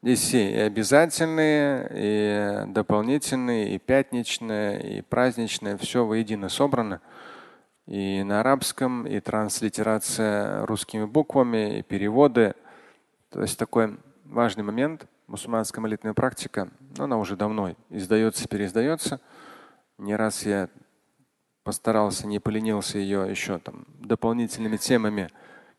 Здесь 0.00 0.20
все 0.20 0.50
и 0.52 0.58
обязательные, 0.58 1.90
и 1.92 2.72
дополнительные, 2.72 3.74
и 3.74 3.78
пятничные, 3.78 4.98
и 4.98 5.02
праздничные, 5.02 5.76
все 5.76 6.06
воедино 6.06 6.48
собрано. 6.48 7.00
И 7.86 8.22
на 8.22 8.38
арабском, 8.38 9.08
и 9.08 9.18
транслитерация 9.18 10.64
русскими 10.66 11.04
буквами, 11.04 11.80
и 11.80 11.82
переводы. 11.82 12.54
То 13.30 13.42
есть 13.42 13.58
такой 13.58 13.98
важный 14.24 14.62
момент. 14.62 15.06
Мусульманская 15.28 15.82
молитвенная 15.82 16.14
практика, 16.14 16.70
но 16.96 17.04
она 17.04 17.18
уже 17.18 17.36
давно 17.36 17.76
издается, 17.90 18.48
переиздается. 18.48 19.20
Не 19.98 20.16
раз 20.16 20.46
я 20.46 20.70
постарался, 21.64 22.26
не 22.26 22.38
поленился 22.38 22.96
ее 22.98 23.26
еще 23.28 23.58
там 23.58 23.84
дополнительными 23.98 24.78
темами, 24.78 25.28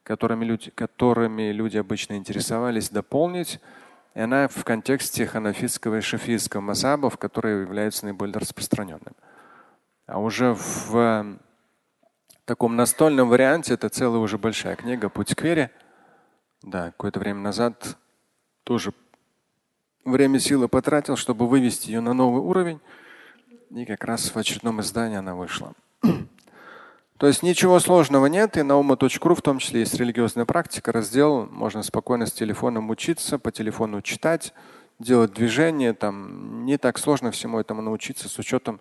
которыми 0.03 0.45
люди, 0.45 0.69
которыми 0.69 1.51
люди 1.51 1.77
обычно 1.77 2.13
интересовались, 2.13 2.91
дополнить. 2.91 3.59
И 4.13 4.19
она 4.19 4.47
в 4.47 4.63
контексте 4.63 5.25
ханафитского 5.25 5.97
и 5.97 6.01
шафийского 6.01 6.61
масабов, 6.61 7.17
которые 7.17 7.61
являются 7.61 8.05
наиболее 8.05 8.37
распространенными. 8.37 9.15
А 10.05 10.19
уже 10.19 10.53
в 10.53 11.39
таком 12.45 12.75
настольном 12.75 13.29
варианте 13.29 13.73
это 13.73 13.89
целая 13.89 14.19
уже 14.19 14.37
большая 14.37 14.75
книга 14.75 15.09
«Путь 15.09 15.33
к 15.33 15.41
вере». 15.41 15.71
Да, 16.61 16.91
какое-то 16.91 17.19
время 17.19 17.39
назад 17.39 17.97
тоже 18.63 18.93
время 20.05 20.39
силы 20.39 20.67
потратил, 20.67 21.15
чтобы 21.15 21.47
вывести 21.47 21.89
ее 21.89 22.01
на 22.01 22.13
новый 22.13 22.41
уровень. 22.41 22.79
И 23.71 23.85
как 23.85 24.03
раз 24.03 24.33
в 24.33 24.37
очередном 24.37 24.81
издании 24.81 25.17
она 25.17 25.35
вышла. 25.35 25.73
То 27.17 27.27
есть 27.27 27.43
ничего 27.43 27.79
сложного 27.79 28.27
нет, 28.27 28.57
и 28.57 28.63
на 28.63 28.77
ума.ру 28.77 29.35
в 29.35 29.41
том 29.41 29.59
числе 29.59 29.81
есть 29.81 29.95
религиозная 29.95 30.45
практика, 30.45 30.91
раздел, 30.91 31.45
можно 31.47 31.83
спокойно 31.83 32.25
с 32.25 32.31
телефоном 32.31 32.89
учиться, 32.89 33.37
по 33.37 33.51
телефону 33.51 34.01
читать, 34.01 34.53
делать 34.99 35.33
движения, 35.33 35.93
там 35.93 36.65
не 36.65 36.77
так 36.77 36.97
сложно 36.97 37.31
всему 37.31 37.59
этому 37.59 37.81
научиться 37.81 38.29
с 38.29 38.39
учетом 38.39 38.79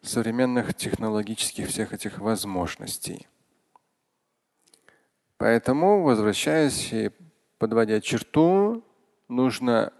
современных 0.00 0.74
технологических 0.74 1.68
всех 1.68 1.92
этих 1.92 2.18
возможностей. 2.18 3.26
Поэтому, 5.36 6.04
возвращаясь 6.04 6.92
и 6.92 7.10
подводя 7.58 8.00
черту, 8.00 8.84
нужно 9.28 9.92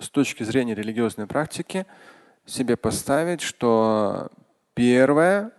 с 0.00 0.10
точки 0.10 0.42
зрения 0.42 0.74
религиозной 0.74 1.26
практики 1.26 1.86
себе 2.46 2.76
поставить, 2.76 3.42
что 3.42 4.30
первое 4.74 5.52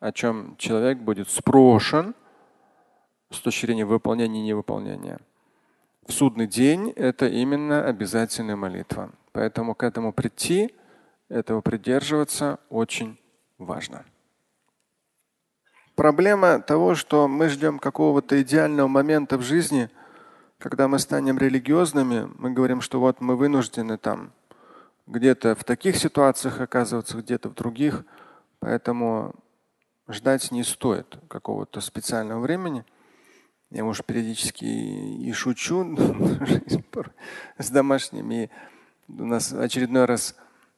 о 0.00 0.12
чем 0.12 0.56
человек 0.56 0.98
будет 0.98 1.28
спрошен 1.28 2.14
с 3.30 3.40
точки 3.40 3.66
зрения 3.66 3.84
выполнения 3.84 4.40
и 4.40 4.44
невыполнения. 4.44 5.18
В 6.06 6.12
судный 6.12 6.46
день 6.46 6.90
это 6.90 7.26
именно 7.26 7.84
обязательная 7.84 8.56
молитва. 8.56 9.10
Поэтому 9.32 9.74
к 9.74 9.82
этому 9.82 10.12
прийти, 10.12 10.74
этого 11.28 11.60
придерживаться 11.60 12.58
очень 12.70 13.20
важно. 13.58 14.06
Проблема 15.94 16.60
того, 16.60 16.94
что 16.94 17.28
мы 17.28 17.48
ждем 17.48 17.78
какого-то 17.78 18.40
идеального 18.40 18.88
момента 18.88 19.36
в 19.36 19.42
жизни, 19.42 19.90
когда 20.58 20.88
мы 20.88 20.98
станем 20.98 21.38
религиозными, 21.38 22.28
мы 22.36 22.50
говорим, 22.50 22.80
что 22.80 22.98
вот 22.98 23.20
мы 23.20 23.36
вынуждены 23.36 23.96
там 23.96 24.32
где-то 25.06 25.54
в 25.54 25.64
таких 25.64 25.96
ситуациях 25.96 26.60
оказываться, 26.60 27.18
где-то 27.18 27.48
в 27.48 27.54
других. 27.54 28.04
Поэтому 28.58 29.34
ждать 30.08 30.50
не 30.50 30.64
стоит 30.64 31.18
какого-то 31.28 31.80
специального 31.80 32.40
времени. 32.40 32.84
Я, 33.70 33.84
может, 33.84 34.04
периодически 34.04 34.64
и 34.64 35.32
шучу 35.32 35.96
с 37.58 37.70
домашними. 37.70 38.50
У 39.08 39.24
нас 39.24 39.52
очередной 39.52 40.06
раз 40.06 40.34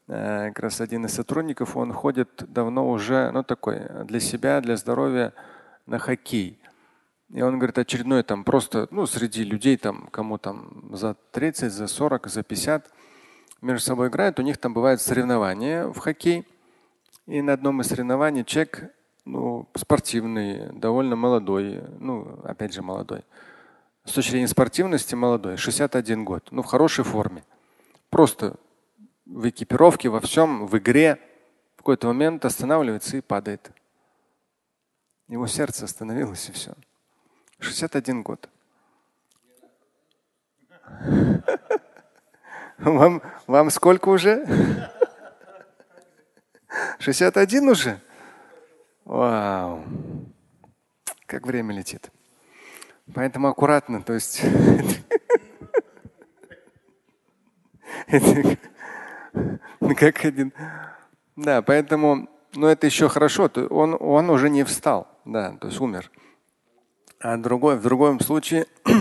э, 0.09 0.49
как 0.49 0.59
раз 0.59 0.81
один 0.81 1.07
из 1.07 1.14
сотрудников, 1.14 1.77
он 1.77 1.93
ходит 1.93 2.45
давно 2.49 2.88
уже, 2.88 3.31
ну 3.31 3.43
такой, 3.43 3.81
для 4.05 4.21
себя, 4.21 4.61
для 4.61 4.77
здоровья 4.77 5.33
на 5.87 5.99
хоккей. 5.99 6.60
И 7.33 7.43
он 7.43 7.59
говорит, 7.59 7.79
очередной 7.79 8.23
там 8.23 8.43
просто, 8.43 8.88
ну, 8.90 9.07
среди 9.07 9.45
людей, 9.45 9.77
там, 9.77 10.09
кому 10.11 10.38
там 10.38 10.90
за 10.93 11.14
30, 11.31 11.73
за 11.73 11.87
40, 11.87 12.27
за 12.27 12.43
50, 12.43 12.90
между 13.61 13.85
собой 13.85 14.09
играют, 14.09 14.38
у 14.40 14.43
них 14.43 14.59
там 14.59 14.75
бывают 14.75 15.01
соревнования 15.01 15.87
в 15.87 15.99
хоккей. 15.99 16.47
И 17.27 17.40
на 17.43 17.53
одном 17.53 17.81
из 17.81 17.87
соревнований 17.87 18.45
человек 18.45 18.93
ну, 19.25 19.69
спортивный, 19.77 20.73
довольно 20.73 21.14
молодой, 21.14 21.83
ну, 21.99 22.40
опять 22.43 22.75
же, 22.75 22.83
молодой. 22.83 23.23
С 24.05 24.12
точки 24.12 24.31
зрения 24.31 24.49
спортивности 24.49 25.14
молодой, 25.14 25.57
61 25.57 26.25
год, 26.25 26.49
ну, 26.51 26.62
в 26.62 26.66
хорошей 26.66 27.05
форме. 27.05 27.45
Просто 28.09 28.57
в 29.27 29.49
экипировке, 29.49 30.09
во 30.09 30.21
всем, 30.21 30.66
в 30.66 30.77
игре 30.79 31.21
в 31.75 31.79
какой-то 31.79 32.09
момент 32.09 32.45
останавливается 32.45 33.19
и 33.19 33.21
падает. 33.21 33.71
Его 35.29 35.47
сердце 35.47 35.85
остановилось 35.85 36.49
и 36.49 36.53
все. 36.53 36.75
61 37.61 38.23
год. 38.23 38.49
Вам, 42.79 43.23
вам 43.46 43.70
сколько 43.70 44.09
уже? 44.09 44.88
61 46.99 47.68
уже? 47.68 48.01
Вау. 49.05 49.85
Как 51.27 51.46
время 51.46 51.75
летит. 51.75 52.11
Поэтому 53.14 53.49
аккуратно, 53.49 54.03
то 54.03 54.14
есть 54.14 54.42
как 60.01 60.25
один. 60.25 60.53
Да, 61.37 61.62
поэтому, 61.62 62.29
ну 62.55 62.66
это 62.66 62.87
еще 62.87 63.09
хорошо. 63.09 63.51
Он, 63.70 63.96
он 64.01 64.31
уже 64.31 64.49
не 64.49 64.64
встал, 64.64 65.07
да, 65.25 65.53
то 65.61 65.68
есть 65.68 65.81
умер. 65.81 66.11
А 67.20 67.37
другой, 67.37 67.76
в 67.76 67.83
другом 67.83 68.18
случае 68.20 68.66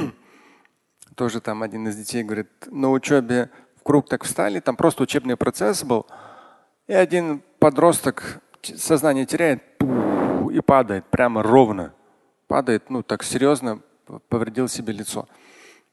тоже 1.15 1.39
там 1.39 1.63
один 1.63 1.87
из 1.87 1.95
детей 1.95 2.21
говорит, 2.21 2.49
на 2.67 2.91
учебе 2.91 3.49
в 3.77 3.83
круг 3.83 4.09
так 4.09 4.25
встали, 4.25 4.59
там 4.59 4.75
просто 4.75 5.03
учебный 5.03 5.37
процесс 5.37 5.85
был, 5.85 6.05
и 6.87 6.93
один 6.93 7.41
подросток 7.59 8.41
сознание 8.61 9.25
теряет 9.25 9.63
и 10.51 10.59
падает 10.59 11.05
прямо 11.05 11.43
ровно. 11.43 11.93
Падает, 12.47 12.89
ну 12.89 13.03
так 13.03 13.23
серьезно, 13.23 13.79
повредил 14.27 14.67
себе 14.67 14.91
лицо. 14.91 15.29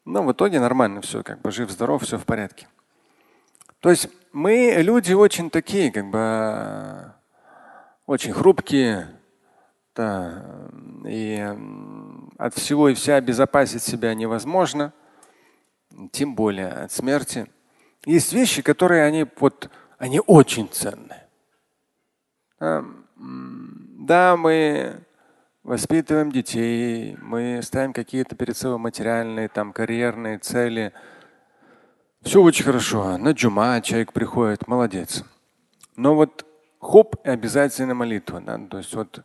Но 0.04 0.24
в 0.24 0.32
итоге 0.32 0.58
нормально 0.58 1.02
все, 1.02 1.22
как 1.22 1.40
бы 1.42 1.52
жив-здоров, 1.52 2.02
все 2.02 2.18
в 2.18 2.24
порядке. 2.24 2.66
То 3.78 3.90
есть 3.90 4.08
мы 4.32 4.74
люди 4.78 5.12
очень 5.12 5.48
такие, 5.48 5.92
как 5.92 6.10
бы 6.10 7.12
очень 8.06 8.32
хрупкие, 8.32 9.16
да, 9.94 10.68
и 11.04 11.54
от 12.38 12.55
всего 12.55 12.88
и 12.88 12.94
вся 12.94 13.16
обезопасить 13.16 13.83
себя 13.83 14.14
невозможно, 14.14 14.92
тем 16.12 16.35
более 16.35 16.68
от 16.68 16.92
смерти. 16.92 17.46
Есть 18.05 18.33
вещи, 18.33 18.62
которые 18.62 19.05
они 19.05 19.27
вот 19.38 19.70
они 19.99 20.20
очень 20.27 20.68
ценны. 20.68 21.16
Да, 22.59 24.37
мы 24.37 25.01
воспитываем 25.62 26.31
детей, 26.31 27.16
мы 27.20 27.61
ставим 27.62 27.92
какие-то 27.92 28.37
перед 28.37 28.57
собой 28.57 28.79
материальные, 28.79 29.49
там, 29.49 29.72
карьерные 29.72 30.38
цели. 30.38 30.92
Все 32.22 32.40
очень 32.42 32.64
хорошо. 32.64 33.16
На 33.18 33.33
джума 33.33 33.81
человек 33.81 34.12
приходит, 34.12 34.68
молодец. 34.68 35.25
Но 35.96 36.14
вот 36.14 36.46
хоп, 36.81 37.16
обязательно 37.25 37.94
молитва. 37.94 38.40
Да? 38.40 38.59
То 38.59 38.79
есть 38.79 38.94
вот 38.94 39.25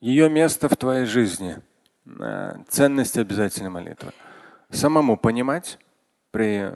ее 0.00 0.28
место 0.28 0.68
в 0.68 0.76
твоей 0.76 1.06
жизни, 1.06 1.58
ценность 2.68 3.16
обязательно 3.18 3.70
молитва. 3.70 4.12
Самому 4.70 5.16
понимать 5.16 5.78
при 6.30 6.72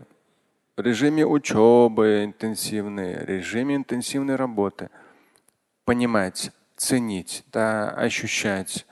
режиме 0.76 1.26
учебы 1.26 2.24
интенсивной, 2.24 3.24
режиме 3.24 3.76
интенсивной 3.76 4.36
работы, 4.36 4.90
понимать, 5.84 6.52
ценить, 6.76 7.44
да, 7.52 7.90
ощущать, 7.90 8.86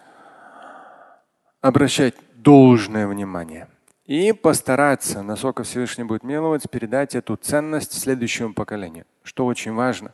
обращать 1.61 2.15
должное 2.35 3.07
внимание 3.07 3.69
и 4.05 4.33
постараться, 4.33 5.23
насколько 5.23 5.63
Всевышний 5.65 6.05
будет 6.05 6.23
миловать, 6.23 6.71
передать 6.71 7.15
эту 7.15 7.37
ценность 7.37 7.93
следующему 7.93 8.55
поколению, 8.55 9.05
что 9.23 9.47
очень 9.47 9.73
важно. 9.73 10.13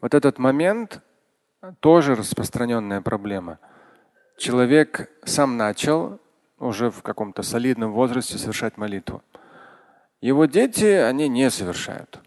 Вот 0.00 0.14
этот 0.14 0.38
момент 0.38 1.00
тоже 1.80 2.14
распространенная 2.14 3.00
проблема. 3.00 3.58
Человек 4.36 5.10
сам 5.24 5.56
начал 5.56 6.18
уже 6.58 6.90
в 6.90 7.02
каком-то 7.02 7.42
солидном 7.42 7.92
возрасте 7.92 8.36
совершать 8.36 8.76
молитву. 8.76 9.22
Его 10.20 10.46
дети, 10.46 10.84
они 10.84 11.28
не 11.28 11.50
совершают. 11.50 12.20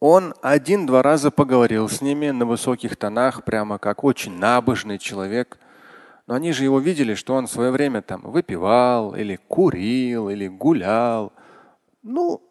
Он 0.00 0.34
один-два 0.42 1.02
раза 1.02 1.30
поговорил 1.30 1.88
с 1.88 2.00
ними 2.00 2.30
на 2.30 2.44
высоких 2.44 2.96
тонах, 2.96 3.44
прямо 3.44 3.78
как 3.78 4.04
очень 4.04 4.36
набожный 4.36 4.98
человек. 4.98 5.58
Но 6.26 6.34
они 6.34 6.52
же 6.52 6.64
его 6.64 6.78
видели, 6.78 7.14
что 7.14 7.34
он 7.34 7.46
в 7.46 7.50
свое 7.50 7.70
время 7.70 8.02
там 8.02 8.22
выпивал, 8.22 9.14
или 9.14 9.36
курил, 9.48 10.28
или 10.28 10.48
гулял. 10.48 11.32
Ну, 12.02 12.42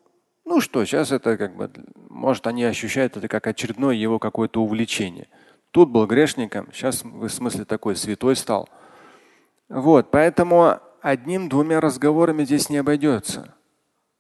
ну 0.46 0.62
что, 0.62 0.86
сейчас 0.86 1.12
это 1.12 1.38
как 1.38 1.56
бы, 1.56 1.70
может, 2.10 2.48
они 2.48 2.64
ощущают 2.64 3.18
это 3.18 3.28
как 3.28 3.48
очередное 3.48 3.96
его 3.96 4.20
какое-то 4.20 4.62
увлечение. 4.62 5.28
Тут 5.74 5.90
был 5.90 6.06
грешником, 6.06 6.70
сейчас 6.72 7.04
в 7.04 7.28
смысле 7.30 7.66
такой 7.66 7.96
святой 7.96 8.36
стал. 8.36 8.70
Вот, 9.70 10.12
поэтому 10.12 10.78
одним-двумя 11.02 11.82
разговорами 11.82 12.44
здесь 12.44 12.70
не 12.70 12.78
обойдется. 12.78 13.56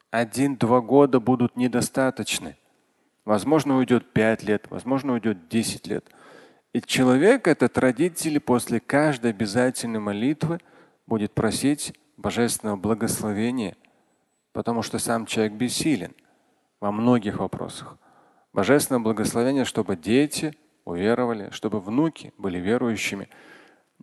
Один-два 0.09 0.81
года 0.81 1.19
будут 1.19 1.55
недостаточны. 1.55 2.57
Возможно, 3.23 3.77
уйдет 3.77 4.13
5 4.13 4.43
лет, 4.43 4.65
возможно, 4.71 5.13
уйдет 5.13 5.47
10 5.47 5.85
лет. 5.85 6.09
И 6.73 6.81
человек, 6.81 7.47
этот 7.47 7.77
родители, 7.77 8.39
после 8.39 8.79
каждой 8.79 9.29
обязательной 9.29 9.99
молитвы 9.99 10.57
будет 11.05 11.33
просить 11.33 11.93
божественного 12.17 12.77
благословения, 12.77 13.77
потому 14.53 14.81
что 14.81 14.97
сам 14.97 15.27
человек 15.27 15.53
бессилен 15.53 16.15
во 16.79 16.91
многих 16.91 17.37
вопросах. 17.37 17.99
Божественное 18.53 19.01
благословение, 19.01 19.65
чтобы 19.65 19.95
дети 19.95 20.57
уверовали, 20.85 21.49
чтобы 21.51 21.79
внуки 21.79 22.33
были 22.37 22.59
верующими. 22.59 23.29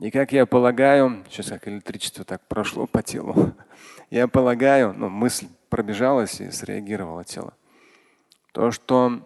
И 0.00 0.10
как 0.10 0.32
я 0.32 0.46
полагаю, 0.46 1.24
сейчас 1.28 1.48
как 1.48 1.68
электричество 1.68 2.24
так 2.24 2.40
прошло 2.48 2.86
по 2.86 3.02
телу, 3.02 3.54
я 4.10 4.28
полагаю, 4.28 4.94
ну, 4.96 5.08
мысль 5.08 5.46
пробежалась 5.68 6.40
и 6.40 6.50
среагировало 6.50 7.24
тело. 7.24 7.54
То, 8.52 8.70
что 8.70 9.20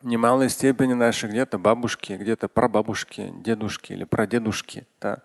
в 0.00 0.06
немалой 0.06 0.48
степени 0.50 0.92
наши 0.92 1.26
где-то 1.26 1.58
бабушки, 1.58 2.12
где-то 2.12 2.48
прабабушки, 2.48 3.32
дедушки 3.36 3.92
или 3.92 4.04
прадедушки 4.04 4.86
да, 5.00 5.22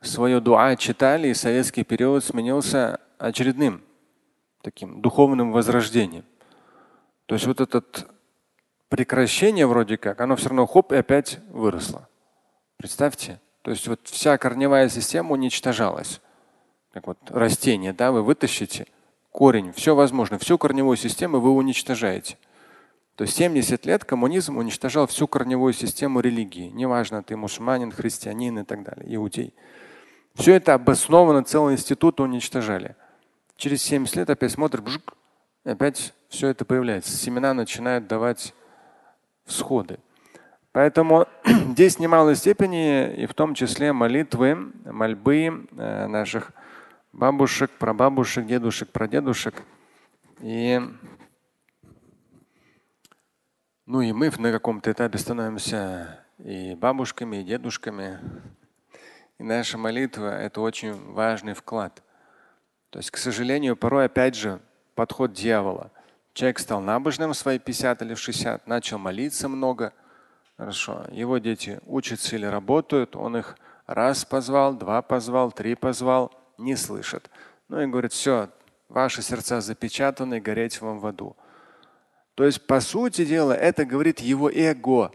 свое 0.00 0.40
дуа 0.40 0.76
читали, 0.76 1.28
и 1.28 1.34
советский 1.34 1.84
период 1.84 2.24
сменился 2.24 3.00
очередным 3.18 3.82
таким 4.62 5.00
духовным 5.00 5.50
возрождением. 5.52 6.24
То 7.26 7.34
есть 7.34 7.46
вот 7.46 7.60
это 7.60 7.82
прекращение 8.88 9.66
вроде 9.66 9.96
как, 9.96 10.20
оно 10.20 10.36
все 10.36 10.48
равно 10.48 10.66
хоп 10.66 10.92
и 10.92 10.96
опять 10.96 11.38
выросло. 11.50 12.08
Представьте. 12.76 13.40
То 13.62 13.72
есть 13.72 13.86
вот 13.88 14.00
вся 14.04 14.38
корневая 14.38 14.88
система 14.88 15.32
уничтожалась. 15.32 16.20
Как 16.92 17.06
вот 17.06 17.18
растение, 17.28 17.92
да, 17.92 18.12
вы 18.12 18.22
вытащите– 18.22 18.86
корень, 19.38 19.72
все 19.72 19.94
возможно, 19.94 20.36
всю 20.38 20.58
корневую 20.58 20.96
систему 20.96 21.38
вы 21.38 21.50
уничтожаете. 21.50 22.36
То 23.14 23.22
есть 23.22 23.36
70 23.36 23.86
лет 23.86 24.04
коммунизм 24.04 24.56
уничтожал 24.56 25.06
всю 25.06 25.28
корневую 25.28 25.72
систему 25.72 26.18
религии. 26.18 26.70
Неважно, 26.70 27.22
ты 27.22 27.36
мусульманин, 27.36 27.92
христианин 27.92 28.58
и 28.58 28.64
так 28.64 28.82
далее, 28.82 29.14
иудей. 29.14 29.54
Все 30.34 30.54
это 30.54 30.74
обосновано, 30.74 31.44
целый 31.44 31.74
институт 31.74 32.18
уничтожали. 32.18 32.96
Через 33.56 33.82
70 33.82 34.16
лет 34.16 34.30
опять 34.30 34.50
смотришь, 34.50 34.82
бжук, 34.82 35.14
опять 35.64 36.14
все 36.28 36.48
это 36.48 36.64
появляется. 36.64 37.16
Семена 37.16 37.54
начинают 37.54 38.08
давать 38.08 38.54
всходы. 39.48 39.98
Поэтому 40.72 41.26
здесь 41.44 41.96
в 41.96 42.00
немалой 42.00 42.36
степени, 42.36 43.12
и 43.14 43.26
в 43.26 43.34
том 43.34 43.54
числе 43.54 43.92
молитвы, 43.92 44.72
мольбы 44.84 45.66
э, 45.76 46.06
наших 46.06 46.52
бабушек, 47.12 47.70
прабабушек, 47.78 48.46
дедушек, 48.46 48.90
прадедушек. 48.90 49.62
И 50.40 50.80
ну 53.86 54.02
и 54.02 54.12
мы 54.12 54.30
на 54.38 54.52
каком-то 54.52 54.92
этапе 54.92 55.16
становимся 55.16 56.24
и 56.38 56.74
бабушками, 56.74 57.38
и 57.38 57.42
дедушками. 57.42 58.20
И 59.38 59.42
наша 59.42 59.78
молитва– 59.78 60.38
это 60.40 60.60
очень 60.60 60.92
важный 61.12 61.54
вклад. 61.54 62.02
То 62.90 62.98
есть, 62.98 63.10
к 63.10 63.16
сожалению, 63.16 63.76
порой 63.76 64.04
опять 64.04 64.34
же 64.34 64.60
подход 64.94 65.32
дьявола. 65.32 65.90
Человек 66.38 66.60
стал 66.60 66.80
набожным 66.80 67.32
в 67.32 67.36
свои 67.36 67.58
50 67.58 68.00
или 68.02 68.14
60, 68.14 68.68
начал 68.68 68.98
молиться 68.98 69.48
много. 69.48 69.92
Хорошо. 70.56 71.04
Его 71.10 71.38
дети 71.38 71.80
учатся 71.84 72.36
или 72.36 72.46
работают, 72.46 73.16
он 73.16 73.38
их 73.38 73.58
раз 73.86 74.24
позвал, 74.24 74.74
два 74.74 75.02
позвал, 75.02 75.50
три 75.50 75.74
позвал– 75.74 76.30
не 76.58 76.76
слышат. 76.76 77.28
Ну 77.66 77.80
и 77.80 77.88
говорит, 77.88 78.12
все, 78.12 78.50
ваши 78.88 79.20
сердца 79.20 79.60
запечатаны, 79.60 80.38
гореть 80.38 80.80
вам 80.80 81.00
в 81.00 81.06
аду. 81.08 81.36
То 82.36 82.44
есть, 82.44 82.64
по 82.68 82.78
сути 82.78 83.24
дела, 83.24 83.52
это 83.52 83.84
говорит 83.84 84.20
его 84.20 84.48
эго, 84.48 85.10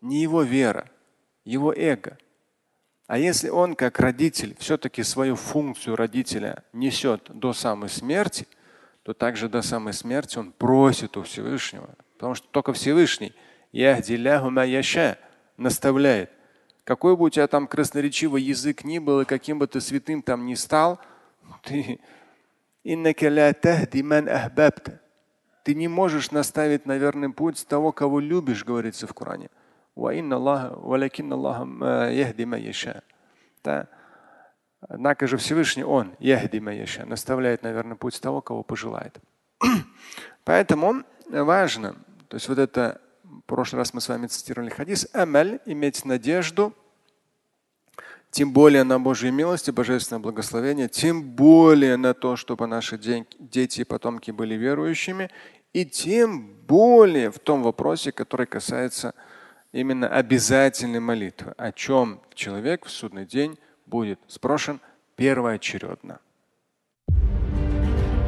не 0.00 0.22
его 0.22 0.42
вера, 0.42 0.88
его 1.44 1.74
эго. 1.74 2.18
А 3.08 3.18
если 3.18 3.48
он, 3.48 3.74
как 3.74 3.98
родитель, 3.98 4.54
все-таки 4.60 5.02
свою 5.02 5.34
функцию 5.34 5.96
родителя 5.96 6.62
несет 6.72 7.24
до 7.30 7.52
самой 7.52 7.88
смерти, 7.88 8.46
то 9.08 9.14
также 9.14 9.48
до 9.48 9.62
самой 9.62 9.94
смерти 9.94 10.36
он 10.36 10.52
просит 10.52 11.16
у 11.16 11.22
Всевышнего. 11.22 11.94
Потому 12.12 12.34
что 12.34 12.46
только 12.48 12.74
Всевышний 12.74 13.32
наставляет. 15.56 16.30
Какой 16.84 17.16
бы 17.16 17.24
у 17.24 17.30
тебя 17.30 17.46
там 17.46 17.66
красноречивый 17.66 18.42
язык 18.42 18.84
ни 18.84 18.98
был, 18.98 19.22
и 19.22 19.24
каким 19.24 19.60
бы 19.60 19.66
ты 19.66 19.80
святым 19.80 20.20
там 20.20 20.44
ни 20.44 20.54
стал, 20.56 21.00
ты 21.62 22.00
ты 25.64 25.74
не 25.74 25.88
можешь 25.88 26.30
наставить 26.30 26.84
на 26.84 26.98
верный 26.98 27.32
путь 27.32 27.66
того, 27.66 27.92
кого 27.92 28.20
любишь, 28.20 28.62
говорится 28.62 29.06
в 29.06 29.14
Коране. 29.14 29.48
Да. 33.64 33.88
Однако 34.80 35.26
же 35.26 35.36
Всевышний 35.36 35.84
Он, 35.84 36.14
наставляет 37.04 37.62
на 37.62 37.72
верный 37.72 37.96
путь 37.96 38.20
того, 38.20 38.40
кого 38.40 38.62
пожелает. 38.62 39.18
Поэтому 40.44 41.02
важно, 41.28 41.96
то 42.28 42.36
есть 42.36 42.48
вот 42.48 42.58
это, 42.58 43.00
в 43.24 43.40
прошлый 43.42 43.78
раз 43.78 43.92
мы 43.92 44.00
с 44.00 44.08
вами 44.08 44.26
цитировали 44.26 44.70
хадис, 44.70 45.08
амаль, 45.12 45.60
иметь 45.66 46.04
надежду– 46.04 46.72
тем 48.30 48.52
более 48.52 48.84
на 48.84 49.00
Божью 49.00 49.32
милость 49.32 49.68
и 49.68 49.72
божественное 49.72 50.20
благословение, 50.20 50.88
тем 50.88 51.22
более 51.22 51.96
на 51.96 52.14
то, 52.14 52.36
чтобы 52.36 52.66
наши 52.66 52.98
дети 52.98 53.80
и 53.80 53.84
потомки 53.84 54.30
были 54.30 54.54
верующими, 54.54 55.30
и 55.72 55.84
тем 55.86 56.54
более 56.66 57.30
в 57.30 57.38
том 57.38 57.62
вопросе, 57.62 58.12
который 58.12 58.46
касается 58.46 59.14
именно 59.72 60.08
обязательной 60.08 61.00
молитвы, 61.00 61.54
о 61.56 61.72
чем 61.72 62.20
человек 62.34 62.84
в 62.84 62.90
судный 62.90 63.26
день 63.26 63.58
будет 63.88 64.20
спрошен 64.28 64.80
первоочередно. 65.16 66.20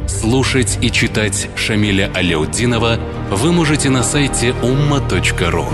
Слушать 0.09 0.79
и 0.83 0.91
читать 0.91 1.49
Шамиля 1.55 2.11
Аляутдинова 2.15 2.99
вы 3.31 3.53
можете 3.53 3.91
на 3.91 4.03
сайте 4.03 4.51
umma.ru. 4.51 5.67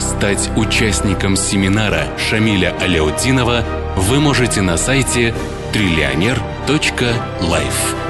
Стать 0.00 0.50
участником 0.56 1.36
семинара 1.36 2.16
Шамиля 2.18 2.74
Аляутдинова 2.80 3.62
вы 3.96 4.20
можете 4.20 4.62
на 4.62 4.78
сайте 4.78 5.34
триллионер.life. 5.72 8.07